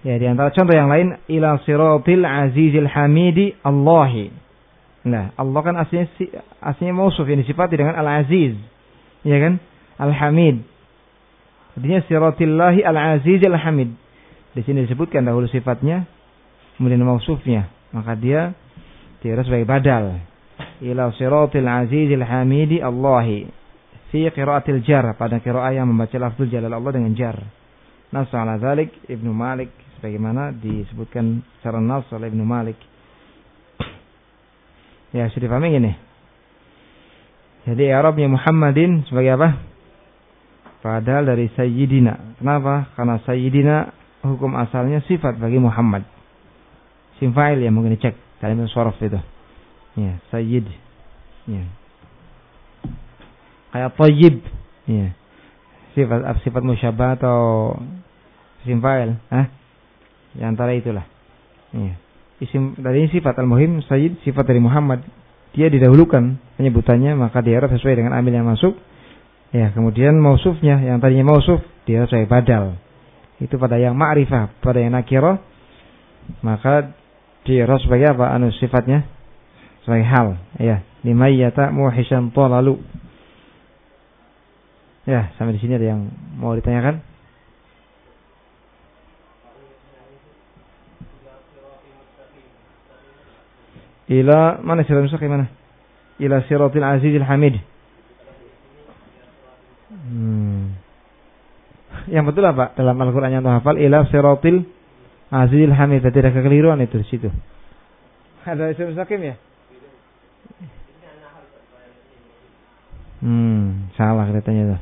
Ya 0.00 0.16
di 0.16 0.24
antara 0.24 0.48
contoh 0.48 0.72
yang 0.72 0.88
lain 0.88 1.20
ila 1.28 1.60
siratil 1.68 2.24
azizil 2.24 2.88
hamidi 2.88 3.52
Allahi. 3.60 4.32
Nah, 5.04 5.32
Allah 5.36 5.60
kan 5.64 5.76
aslinya 5.76 6.08
aslinya 6.60 6.92
mausuf 6.96 7.24
yang 7.24 7.40
disifati 7.40 7.76
dengan 7.76 7.96
al-aziz. 7.96 8.56
Ya 9.24 9.36
kan? 9.40 9.60
Al-hamid. 10.00 10.64
Artinya 11.76 12.00
siratillahi 12.08 12.80
al-azizil 12.84 13.56
hamid. 13.56 13.92
Di 14.56 14.60
sini 14.64 14.88
disebutkan 14.88 15.24
dahulu 15.24 15.48
sifatnya 15.52 16.08
kemudian 16.80 17.00
mausufnya. 17.04 17.68
Maka 17.92 18.16
dia 18.16 18.56
dia 19.20 19.36
sebagai 19.44 19.68
badal. 19.68 20.20
Ila 20.80 21.12
siratil 21.16 21.68
azizil 21.68 22.24
hamidi 22.24 22.80
Allahi 22.80 23.48
fi 24.12 24.28
qiraatil 24.32 24.84
jar 24.84 25.16
pada 25.16 25.40
qiraah 25.40 25.76
yang 25.76 25.88
membaca 25.88 26.16
lafzul 26.20 26.48
jalal 26.48 26.76
Allah 26.76 26.92
dengan 26.92 27.12
jar. 27.16 27.36
Nas 28.10 28.28
ala 28.34 28.58
dzalik 28.58 29.06
Ibnu 29.06 29.30
Malik 29.30 29.70
sebagaimana 30.00 30.56
disebutkan 30.56 31.44
secara 31.60 31.76
nas 31.78 32.08
oleh 32.16 32.32
Ibnu 32.32 32.40
Malik. 32.40 32.80
Ya, 35.12 35.28
sudah 35.28 35.52
paham 35.52 35.68
ini. 35.68 35.92
Jadi 37.68 37.92
Arabnya 37.92 38.32
Muhammadin 38.32 39.04
sebagai 39.04 39.36
apa? 39.36 39.60
Padahal 40.80 41.28
dari 41.28 41.52
Sayyidina. 41.52 42.40
Kenapa? 42.40 42.88
Karena 42.96 43.20
Sayyidina 43.28 43.76
hukum 44.24 44.56
asalnya 44.56 45.04
sifat 45.04 45.36
bagi 45.36 45.60
Muhammad. 45.60 46.08
Sim 47.20 47.36
fa'il 47.36 47.60
ya 47.60 47.68
mungkin 47.68 47.92
dicek 47.92 48.16
dalam 48.40 48.64
sorof 48.72 48.96
itu. 48.96 49.20
Ya, 50.00 50.16
Sayyid. 50.32 50.64
Ya, 51.44 51.68
kayak 53.70 53.94
toyib 53.94 54.42
ya 54.90 55.14
sifat 55.94 56.20
sifat 56.42 56.62
musyabah 56.62 57.18
atau 57.18 57.38
isim 58.62 58.82
fa'il 58.82 59.18
ah 59.30 59.46
di 60.34 60.42
antara 60.42 60.74
itulah. 60.74 61.06
Ya 61.74 61.94
isim 62.40 62.72
dari 62.80 63.06
sifat 63.12 63.36
al-muhim 63.36 63.84
sayyid 63.84 64.24
sifat 64.24 64.48
dari 64.48 64.58
Muhammad. 64.58 65.04
Dia 65.50 65.68
didahulukan 65.68 66.40
penyebutannya 66.56 67.14
maka 67.18 67.44
dia 67.44 67.60
sesuai 67.60 68.00
dengan 68.00 68.16
amil 68.16 68.32
yang 68.32 68.48
masuk. 68.48 68.74
Ya 69.52 69.70
kemudian 69.74 70.16
mausufnya 70.18 70.80
yang 70.80 70.98
tadinya 70.98 71.36
mausuf 71.36 71.60
dia 71.84 72.08
sesuai 72.08 72.26
badal. 72.26 72.80
Itu 73.40 73.56
pada 73.56 73.76
yang 73.76 73.94
ma'rifah 73.96 74.56
pada 74.64 74.80
yang 74.80 74.96
nakirah. 74.96 75.42
Maka 76.40 76.94
dia 77.44 77.66
harus 77.66 77.82
sebagai 77.82 78.14
apa? 78.14 78.30
Anu 78.30 78.52
sifatnya? 78.56 79.04
Sebagai 79.82 80.06
hal. 80.06 80.28
Ya. 80.60 80.86
Limayyata 81.00 81.72
muhisan 81.72 82.28
talalu 82.30 82.76
Ya, 85.08 85.32
sampai 85.40 85.56
di 85.56 85.60
sini 85.64 85.80
ada 85.80 85.96
yang 85.96 86.12
mau 86.36 86.52
ditanyakan? 86.52 87.00
Ila 94.10 94.58
mana 94.60 94.82
siratul 94.82 95.06
mustaqim 95.06 95.30
mana? 95.30 95.46
Ila 96.18 96.42
siratil 96.50 96.82
azizil 96.82 97.22
hamid. 97.22 97.62
Hmm. 99.90 100.74
Yang 102.10 102.24
betul 102.34 102.44
apa? 102.50 102.74
Dalam 102.74 102.98
Al-Qur'an 102.98 103.30
yang 103.30 103.46
hafal 103.46 103.78
ila 103.78 104.02
siratil 104.10 104.66
azizil 105.30 105.72
hamid. 105.72 106.02
Tidak 106.02 106.26
ada 106.26 106.34
kekeliruan 106.34 106.82
itu 106.82 106.98
di 106.98 107.06
situ. 107.06 107.28
Ada 108.42 108.74
siratul 108.74 108.98
mustaqim 108.98 109.20
ya? 109.22 109.34
Hmm, 113.20 113.92
salah 113.94 114.24
kelihatannya 114.26 114.64
tuh 114.74 114.80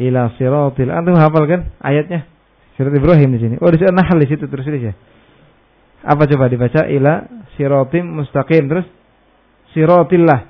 ila 0.00 0.32
siratil 0.40 0.88
antum 0.88 1.16
hafal 1.20 1.44
kan 1.44 1.68
ayatnya 1.84 2.24
surat 2.80 2.94
Ibrahim 2.96 3.36
di 3.36 3.40
sini 3.40 3.54
oh 3.60 3.68
di 3.68 3.76
sini 3.76 3.92
Nahl 3.92 4.16
di 4.16 4.28
situ 4.28 4.48
terus 4.48 4.64
ya 4.64 4.96
apa 6.02 6.22
coba 6.26 6.50
dibaca? 6.50 6.90
Ila 6.90 7.26
siratim 7.54 8.10
mustaqim. 8.10 8.66
Terus? 8.66 8.86
Siratillah. 9.72 10.40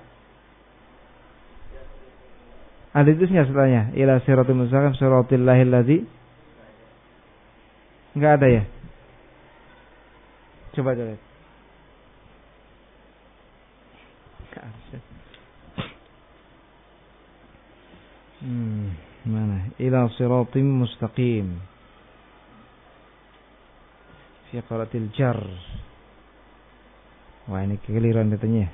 Ada 2.92 3.08
itu 3.08 3.24
setelahnya? 3.28 3.92
Ila 3.96 4.20
siratim 4.24 4.64
mustaqim 4.64 4.92
siratillahil 4.96 5.70
ladzi 5.72 5.98
enggak 8.12 8.32
ada 8.36 8.48
ya? 8.48 8.62
Coba 10.76 10.96
coba 10.96 11.16
Hmm 18.42 18.92
mana? 19.24 19.70
Ila 19.78 20.10
siratim 20.18 20.84
mustaqim 20.84 21.71
fi 24.52 24.60
qaratil 24.60 25.08
jar 25.16 25.40
wah 27.48 27.64
ini 27.64 27.80
kekeliruan 27.80 28.30
katanya. 28.36 28.68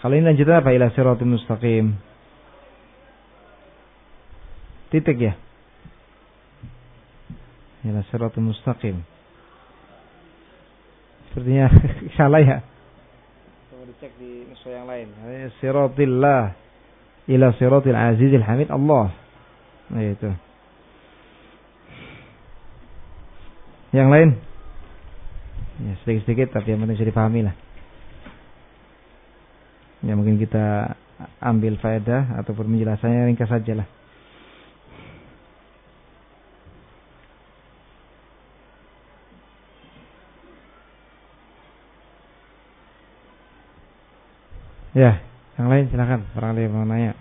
Kalau 0.00 0.16
ini 0.16 0.24
lanjutan 0.24 0.64
apa? 0.64 0.72
Ila 0.72 0.88
siratim 0.96 1.36
mustaqim. 1.36 1.92
Titik 4.88 5.18
ya? 5.20 5.36
Ila 7.84 8.00
siratim 8.08 8.48
mustaqim. 8.48 8.96
Sepertinya 11.28 11.68
salah 12.16 12.40
ya? 12.40 12.58
Coba 13.68 13.84
dicek 13.92 14.12
di 14.16 14.48
nusa 14.48 14.68
yang 14.72 14.88
lain. 14.88 15.08
Siratillah. 15.60 16.56
Ila 17.28 17.46
siratil 17.60 17.96
azizil 17.96 18.44
hamid. 18.44 18.72
Allah. 18.72 19.12
Nah, 19.92 20.00
itu. 20.00 20.32
Yang 23.90 24.08
lain? 24.08 24.30
Ya, 25.80 25.92
sedikit-sedikit 26.04 26.54
tapi 26.54 26.70
yang 26.70 26.84
penting 26.84 26.96
bisa 27.00 27.10
dipahami 27.10 27.40
lah. 27.42 27.54
Ya 30.00 30.16
mungkin 30.16 30.40
kita 30.40 30.96
ambil 31.42 31.76
faedah 31.76 32.40
ataupun 32.40 32.70
penjelasannya 32.70 33.28
ringkas 33.28 33.50
saja 33.50 33.84
lah. 33.84 33.88
Ya, 44.90 45.22
yang 45.54 45.70
lain 45.70 45.86
silakan, 45.86 46.26
orang 46.34 46.50
lain 46.58 46.74
mau 46.74 46.82
nanya. 46.82 47.14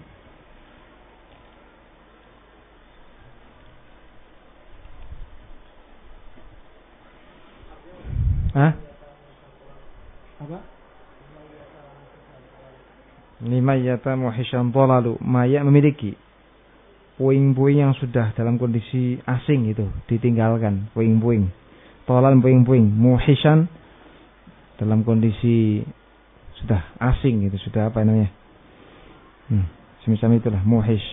Hah? 8.58 8.74
Apa? 10.42 10.58
Lima 13.80 13.96
yata 13.96 14.20
muhishan 14.20 14.76
tolalu 14.76 15.16
Maya 15.24 15.64
memiliki 15.64 16.20
Puing-puing 17.16 17.84
yang 17.84 17.96
sudah 17.96 18.32
dalam 18.36 18.60
kondisi 18.60 19.20
asing 19.24 19.72
itu 19.72 19.88
Ditinggalkan 20.08 20.92
Puing-puing. 20.96 21.52
Tolal 22.08 22.36
puing-puing. 22.40 22.90
Muhishan 22.90 23.68
Dalam 24.80 25.04
kondisi 25.04 25.84
sudah 26.60 26.92
asing 27.00 27.48
gitu, 27.48 27.56
sudah 27.72 27.88
apa 27.88 28.04
namanya? 28.04 28.28
Hmm, 29.48 29.64
semacam 30.04 30.30
itulah 30.36 30.64
muhish. 30.68 31.08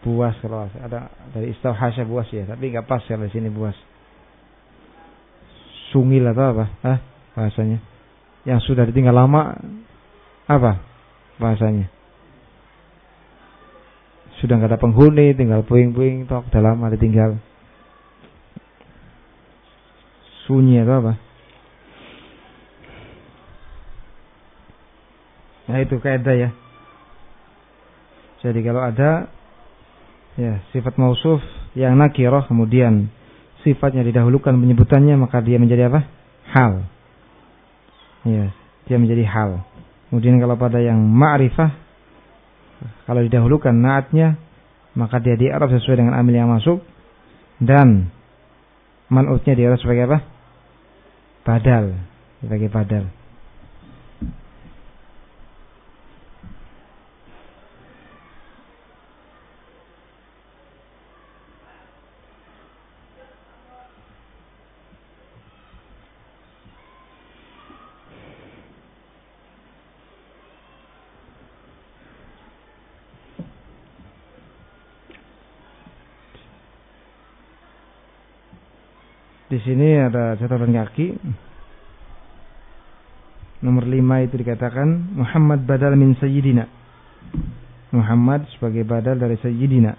buas 0.00 0.32
kalau 0.40 0.64
ada 0.64 1.12
dari 1.32 1.52
istauhasya 1.52 2.08
buas 2.08 2.24
ya 2.32 2.48
tapi 2.48 2.72
nggak 2.72 2.88
pas 2.88 3.04
ya 3.04 3.16
di 3.20 3.32
sini 3.32 3.52
buas. 3.52 3.76
Sungil 5.92 6.24
atau 6.24 6.56
apa? 6.56 6.64
Ah 6.84 6.98
bahasanya. 7.36 7.80
Yang 8.48 8.60
sudah 8.72 8.88
ditinggal 8.88 9.12
lama 9.12 9.56
apa 10.48 10.89
bahasanya 11.40 11.88
sudah 14.38 14.56
nggak 14.60 14.76
ada 14.76 14.80
penghuni 14.80 15.32
tinggal 15.32 15.64
puing-puing 15.64 16.28
tok 16.28 16.48
udah 16.52 16.62
lama 16.62 16.92
ditinggal 16.92 17.40
sunyi 20.44 20.84
atau 20.84 21.00
apa 21.00 21.12
nah 25.70 25.78
itu 25.80 25.96
kaidah 25.96 26.36
ya 26.36 26.50
jadi 28.40 28.60
kalau 28.64 28.82
ada 28.84 29.28
ya 30.36 30.64
sifat 30.72 30.96
mausuf 30.96 31.40
yang 31.76 31.96
nakirah 31.96 32.48
kemudian 32.48 33.12
sifatnya 33.60 34.04
didahulukan 34.04 34.56
penyebutannya 34.56 35.14
maka 35.20 35.44
dia 35.44 35.60
menjadi 35.60 35.92
apa? 35.92 36.08
hal. 36.50 36.72
Ya, 38.26 38.52
dia 38.88 38.96
menjadi 38.98 39.24
hal. 39.24 39.64
Kemudian 40.10 40.42
kalau 40.42 40.58
pada 40.58 40.82
yang 40.82 40.98
ma'rifah 40.98 41.70
kalau 43.06 43.22
didahulukan 43.22 43.70
naatnya 43.70 44.34
maka 44.98 45.22
dia 45.22 45.38
di 45.38 45.46
Arab 45.46 45.70
sesuai 45.70 46.02
dengan 46.02 46.18
amil 46.18 46.34
yang 46.34 46.50
masuk 46.50 46.82
dan 47.62 48.10
manutnya 49.06 49.54
di 49.54 49.62
Arab 49.62 49.78
sebagai 49.78 50.10
apa? 50.10 50.18
Badal, 51.46 51.94
sebagai 52.42 52.68
badal. 52.68 53.04
Di 79.50 79.58
sini 79.66 79.98
ada 79.98 80.38
catatan 80.38 80.70
kaki. 80.70 81.06
Nomor 83.66 83.84
lima 83.90 84.22
itu 84.22 84.38
dikatakan 84.38 85.18
Muhammad 85.18 85.66
badal 85.66 85.98
min 85.98 86.14
sayyidina. 86.16 86.64
Muhammad 87.90 88.46
sebagai 88.54 88.86
badal 88.86 89.18
dari 89.18 89.34
sayyidina. 89.42 89.92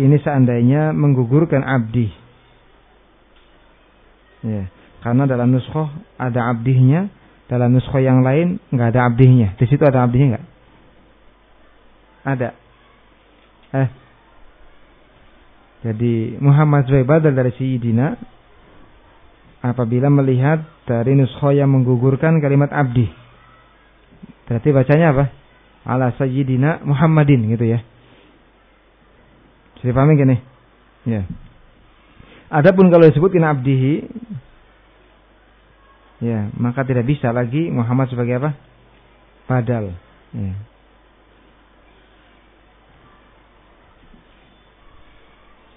Ini 0.00 0.16
seandainya 0.24 0.96
menggugurkan 0.96 1.60
abdi. 1.60 2.08
Ya, 4.40 4.72
karena 5.04 5.28
dalam 5.28 5.52
nuskhoh 5.52 5.92
ada 6.16 6.48
abdihnya, 6.48 7.12
dalam 7.52 7.76
nuskhoh 7.76 8.00
yang 8.00 8.24
lain 8.24 8.56
nggak 8.72 8.96
ada 8.96 9.12
abdihnya. 9.12 9.52
Di 9.60 9.68
situ 9.68 9.84
ada 9.84 10.08
abdihnya 10.08 10.40
nggak? 10.40 10.46
Ada. 12.24 12.48
Eh, 13.76 13.88
jadi 15.80 16.36
Muhammad 16.44 16.84
sebagai 16.84 17.08
badal 17.08 17.32
dari 17.32 17.52
Sayyidina 17.56 18.20
apabila 19.64 20.12
melihat 20.12 20.60
dari 20.84 21.16
nuskho 21.16 21.56
yang 21.56 21.72
menggugurkan 21.72 22.36
kalimat 22.40 22.68
abdi. 22.68 23.08
Berarti 24.44 24.68
bacanya 24.76 25.06
apa? 25.16 25.24
Ala 25.88 26.12
Sayyidina 26.20 26.84
Muhammadin 26.84 27.48
gitu 27.56 27.64
ya. 27.64 27.80
Jadi 29.80 29.90
pahami 29.96 30.20
gini? 30.20 30.36
Ya. 31.08 31.24
Adapun 32.52 32.92
kalau 32.92 33.08
disebutkan 33.08 33.48
abdihi 33.48 34.04
ya, 36.20 36.52
maka 36.60 36.84
tidak 36.84 37.08
bisa 37.08 37.32
lagi 37.32 37.72
Muhammad 37.72 38.12
sebagai 38.12 38.36
apa? 38.36 38.50
Badal. 39.48 39.96
Ya. 40.36 40.69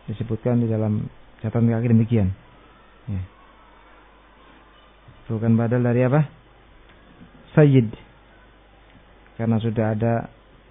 Disebutkan 0.07 0.59
di 0.59 0.67
dalam 0.67 1.07
catatan 1.39 1.71
kaki 1.71 1.87
demikian. 1.91 2.31
Ya. 3.07 3.21
Bukan 5.31 5.55
badal 5.55 5.83
dari 5.83 6.03
apa? 6.03 6.27
Sayyid. 7.55 7.89
Karena 9.39 9.57
sudah 9.57 9.95
ada 9.95 10.13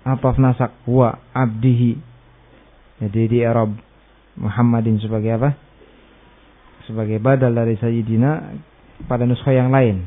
apa 0.05 0.29
nasak 0.37 0.73
wa 0.85 1.17
abdihi. 1.33 1.99
Jadi 3.03 3.23
di 3.27 3.39
Arab 3.43 3.75
Muhammadin 4.39 5.01
sebagai 5.03 5.33
apa? 5.35 5.51
Sebagai 6.87 7.19
badal 7.19 7.57
dari 7.57 7.75
Sayyidina 7.79 8.55
pada 9.09 9.27
nuskha 9.27 9.51
yang 9.51 9.73
lain 9.73 10.07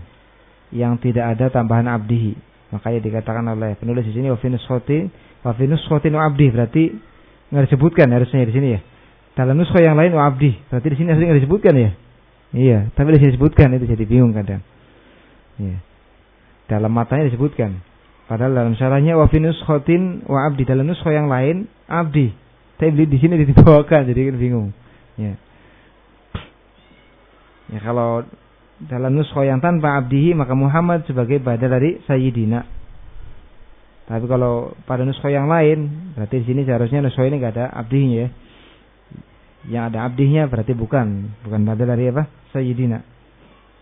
yang 0.71 0.95
tidak 0.99 1.35
ada 1.35 1.51
tambahan 1.51 1.87
abdihi. 1.87 2.35
Makanya 2.71 2.99
dikatakan 3.03 3.45
oleh 3.47 3.75
penulis 3.79 4.07
di 4.07 4.13
sini 4.15 4.27
wa 4.31 4.39
fi 4.39 4.49
nuskhatin 4.51 5.07
wa 5.45 5.51
fi 5.53 5.63
nuskhatin 5.69 6.17
abdi 6.17 6.47
berarti 6.49 6.83
nggak 7.53 7.63
disebutkan 7.69 8.09
harusnya 8.09 8.49
di 8.49 8.53
sini 8.55 8.67
ya 8.73 8.81
dalam 9.35 9.59
nuskha 9.59 9.83
yang 9.83 9.99
lain 9.99 10.15
wa 10.15 10.31
abdi. 10.31 10.55
Berarti 10.71 10.87
di 10.95 10.97
sini 10.97 11.11
aslinya 11.11 11.35
disebutkan 11.35 11.75
ya. 11.75 11.91
Iya, 12.55 12.79
tapi 12.95 13.11
di 13.11 13.19
sini 13.19 13.35
disebutkan 13.35 13.67
itu 13.75 13.83
jadi 13.83 14.03
bingung 14.07 14.31
kadang. 14.31 14.63
Iya. 15.59 15.83
Dalam 16.71 16.91
matanya 16.95 17.27
disebutkan. 17.27 17.83
Padahal 18.25 18.57
dalam 18.57 18.73
syarahnya 18.79 19.19
wa 19.19 19.27
fi 19.27 19.43
nuskhatin 19.43 20.23
wa. 20.25 20.47
Dalam 20.55 20.87
nuskha 20.87 21.11
yang 21.11 21.27
lain 21.27 21.67
abdi. 21.91 22.31
Tapi 22.79 22.95
di 22.95 23.17
sini 23.19 23.35
dibawakan 23.43 24.07
jadi 24.07 24.31
kan 24.31 24.35
bingung. 24.39 24.67
Ya. 25.19 25.35
Ya 27.75 27.79
kalau 27.83 28.23
dalam 28.87 29.19
nuskha 29.19 29.43
yang 29.43 29.59
tanpa 29.59 29.99
abdihi 29.99 30.31
maka 30.31 30.55
Muhammad 30.55 31.03
sebagai 31.11 31.43
badal 31.43 31.75
dari 31.75 31.99
Sayyidina. 32.07 32.63
Tapi 34.05 34.25
kalau 34.31 34.71
pada 34.87 35.03
nuskha 35.03 35.27
yang 35.27 35.51
lain 35.51 36.11
berarti 36.15 36.39
di 36.39 36.45
sini 36.47 36.61
seharusnya 36.63 37.03
nuskha 37.03 37.27
ini 37.27 37.35
enggak 37.35 37.59
ada 37.59 37.65
abdihinya 37.73 38.17
ya 38.23 38.29
yang 39.65 39.89
ada 39.89 40.05
abdihnya 40.05 40.45
berarti 40.45 40.77
bukan. 40.77 41.33
Bukan 41.41 41.61
badal 41.65 41.89
dari 41.89 42.13
apa? 42.13 42.29
Sayyidina. 42.53 42.99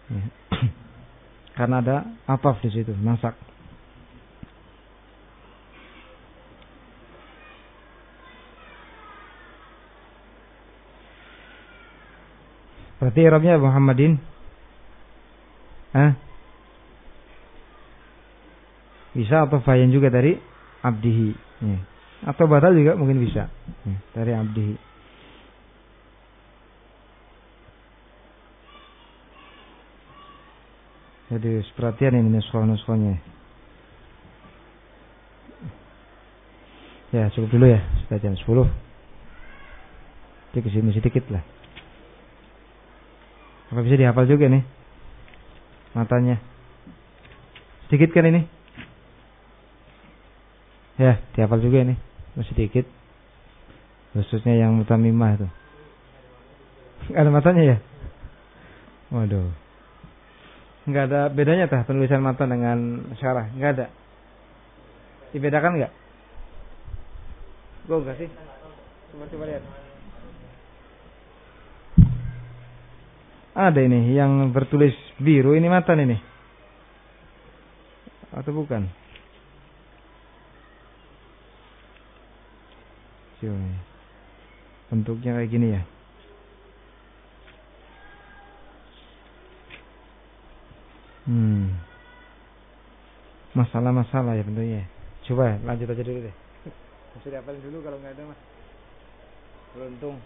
Ya. 0.08 0.24
karena 1.58 1.76
ada 1.84 1.96
apa 2.24 2.56
di 2.64 2.70
situ 2.72 2.96
masak. 3.04 3.36
Berarti 13.04 13.20
Arabnya 13.28 13.60
Muhammadin? 13.60 14.16
Hah? 15.92 16.16
bisa 19.14 19.46
atau 19.46 19.62
fayan 19.62 19.94
juga 19.94 20.10
dari 20.10 20.34
abdihi? 20.82 21.30
Ya. 21.62 21.78
atau 22.34 22.50
badal 22.50 22.74
juga 22.74 22.98
mungkin 22.98 23.22
bisa. 23.22 23.46
Ya, 23.86 23.96
dari 24.18 24.34
abdihi 24.34 24.93
Jadi 31.32 31.64
perhatian 31.78 32.20
ini 32.20 32.30
nuskho-nuskhonya. 32.36 33.16
Ya 37.14 37.30
cukup 37.30 37.54
dulu 37.54 37.66
ya, 37.70 37.80
sudah 38.04 38.20
jam 38.20 38.34
10. 38.34 38.44
Jadi 40.52 40.60
ke 40.66 40.70
sini 40.74 40.92
sedikit 40.92 41.30
lah. 41.30 41.46
Apa 43.70 43.86
bisa 43.86 43.98
dihafal 43.98 44.26
juga 44.26 44.50
nih? 44.50 44.66
Matanya. 45.94 46.42
Sedikit 47.86 48.10
kan 48.14 48.26
ini? 48.26 48.42
Ya, 50.98 51.22
dihafal 51.38 51.62
juga 51.62 51.86
ini. 51.86 51.96
Masih 52.34 52.54
sedikit. 52.54 52.86
Khususnya 54.14 54.58
yang 54.58 54.78
mutamimah 54.78 55.38
itu. 55.38 55.48
Ada 57.14 57.30
matanya 57.34 57.64
ya? 57.66 57.78
Waduh. 59.10 59.63
Enggak 60.84 61.04
ada 61.08 61.22
bedanya 61.32 61.72
tah 61.72 61.88
penulisan 61.88 62.20
matan 62.20 62.52
dengan 62.52 62.78
syarah? 63.16 63.48
Enggak 63.56 63.72
ada. 63.80 63.86
Dibedakan 65.32 65.80
enggak? 65.80 65.94
Gue 67.88 67.98
enggak 68.04 68.18
sih? 68.20 68.30
Coba 69.14 69.26
coba 69.32 69.44
lihat. 69.48 69.64
Ada 73.54 73.80
ini 73.86 74.18
yang 74.18 74.50
bertulis 74.50 74.98
biru 75.22 75.54
ini 75.54 75.70
matan 75.70 76.04
ini. 76.04 76.18
Atau 78.34 78.50
bukan? 78.52 79.04
Bentuknya 84.94 85.36
kayak 85.36 85.50
gini 85.50 85.68
ya. 85.74 85.82
Hmm. 91.24 91.72
Masalah-masalah 93.54 94.36
ya 94.36 94.44
tentunya. 94.44 94.84
Coba 95.24 95.56
lanjut 95.64 95.88
aja 95.88 96.04
dulu 96.04 96.20
deh. 96.26 96.36
Sudah 97.22 97.40
paling 97.46 97.62
dulu 97.62 97.80
kalau 97.86 97.98
nggak 98.02 98.18
ada 98.18 98.24
mas. 98.28 98.40
Beruntung. 99.78 100.18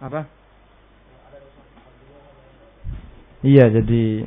Apa? 0.00 0.24
Iya, 3.44 3.68
jadi 3.68 4.24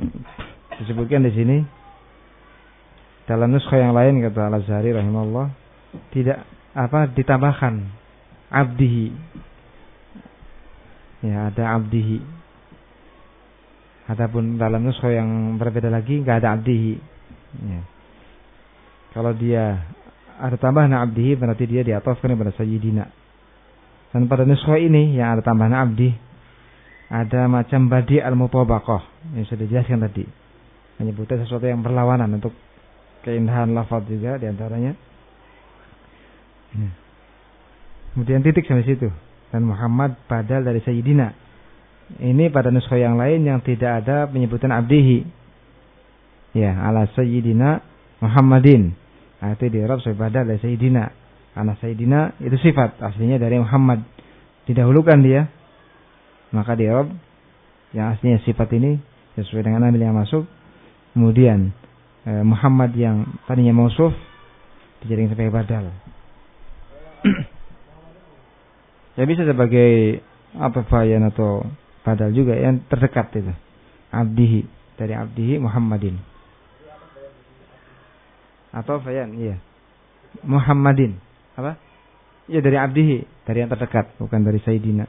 disebutkan 0.81 1.25
di 1.25 1.33
sini 1.33 1.57
dalam 3.25 3.49
nuskha 3.49 3.81
yang 3.81 3.93
lain 3.93 4.21
kata 4.21 4.53
Al-Azhari 4.53 4.93
rahimahullah 4.93 5.49
tidak 6.13 6.45
apa 6.77 7.09
ditambahkan 7.13 7.89
abdihi. 8.53 9.13
Ya, 11.24 11.47
ada 11.47 11.80
abdihi. 11.80 12.19
Adapun 14.11 14.59
dalam 14.59 14.84
nuskha 14.84 15.07
yang 15.15 15.55
berbeda 15.55 15.88
lagi 15.88 16.19
nggak 16.19 16.43
ada 16.43 16.59
abdihi. 16.59 16.93
Ya. 17.63 17.82
Kalau 19.15 19.32
dia 19.32 19.88
ada 20.36 20.59
tambahan 20.59 20.91
abdihi 20.91 21.39
berarti 21.39 21.63
dia 21.63 21.88
diatofkan 21.88 22.36
kepada 22.36 22.51
sayyidina. 22.59 23.07
Dan 24.11 24.28
pada 24.28 24.43
nuskha 24.43 24.76
ini 24.76 25.15
yang 25.15 25.39
ada 25.39 25.41
tambahan 25.41 25.74
abdi 25.74 26.11
ada 27.13 27.45
macam 27.47 27.88
badi 27.88 28.19
al-mutabaqah 28.19 29.34
yang 29.39 29.45
sudah 29.47 29.63
dijelaskan 29.63 30.03
tadi. 30.03 30.26
Menyebutkan 30.99 31.41
sesuatu 31.41 31.63
yang 31.63 31.80
berlawanan 31.82 32.38
untuk 32.38 32.51
keindahan 33.24 33.71
lafaz 33.71 34.03
juga 34.05 34.36
di 34.38 34.45
antaranya. 34.51 34.93
Ya. 36.76 36.89
Kemudian 38.13 38.43
titik 38.45 38.67
sampai 38.67 38.86
situ. 38.86 39.09
Dan 39.53 39.69
Muhammad 39.69 40.17
padal 40.25 40.65
dari 40.65 40.81
Sayyidina. 40.81 41.29
Ini 42.17 42.49
pada 42.49 42.73
nuskha 42.73 42.97
yang 42.97 43.21
lain 43.21 43.45
yang 43.45 43.61
tidak 43.61 44.01
ada 44.01 44.25
penyebutan 44.25 44.73
abdihi. 44.73 45.21
Ya, 46.57 46.73
ala 46.81 47.05
Sayyidina 47.13 47.85
Muhammadin. 48.17 48.97
Nah, 49.37 49.53
di 49.53 49.77
Arab 49.77 50.01
sebagai 50.01 50.25
badal 50.25 50.49
dari 50.49 50.57
Sayyidina. 50.57 51.05
Karena 51.53 51.73
Sayyidina 51.77 52.19
itu 52.41 52.57
sifat 52.57 52.97
aslinya 52.97 53.37
dari 53.37 53.61
Muhammad. 53.61 54.01
Didahulukan 54.65 55.21
dia 55.21 55.45
maka 56.53 56.77
di 56.77 56.85
Arab 56.85 57.09
yang 57.97 58.13
aslinya 58.13 58.39
sifat 58.45 58.69
ini 58.77 59.01
sesuai 59.33 59.65
dengan 59.65 59.89
amil 59.89 60.05
yang 60.05 60.13
masuk. 60.13 60.45
Kemudian 61.17 61.73
eh, 62.29 62.43
Muhammad 62.45 62.93
yang 62.93 63.25
tadinya 63.49 63.73
mausuf 63.73 64.13
dijadikan 65.01 65.33
sebagai 65.33 65.53
badal. 65.53 65.89
Ya 69.18 69.24
bisa 69.30 69.45
sebagai 69.45 70.22
apa 70.53 70.86
fayan 70.86 71.26
atau 71.30 71.66
badal 72.05 72.30
juga 72.34 72.53
yang 72.53 72.84
terdekat 72.89 73.34
itu. 73.38 73.53
Abdihi 74.14 74.61
dari 74.97 75.14
Abdihi 75.18 75.57
Muhammadin. 75.57 76.22
Atau 78.74 78.97
fayan, 79.05 79.38
iya. 79.38 79.57
Muhammadin. 80.41 81.18
Apa? 81.53 81.78
Ya 82.49 82.59
dari 82.61 82.78
Abdihi, 82.78 83.45
dari 83.45 83.57
yang 83.61 83.70
terdekat, 83.70 84.18
bukan 84.18 84.41
dari 84.41 84.57
Sayyidina. 84.61 85.05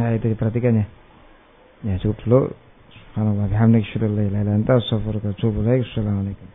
Ya 0.00 0.16
itu 0.16 0.32
diperhatikan 0.32 0.80
ya. 0.80 0.86
Ya 1.84 1.94
cukup 2.00 2.16
dulu. 2.24 2.40
Subhanallah. 3.12 3.52
Alhamdulillah. 3.52 4.40
Assalamualaikum. 5.84 6.46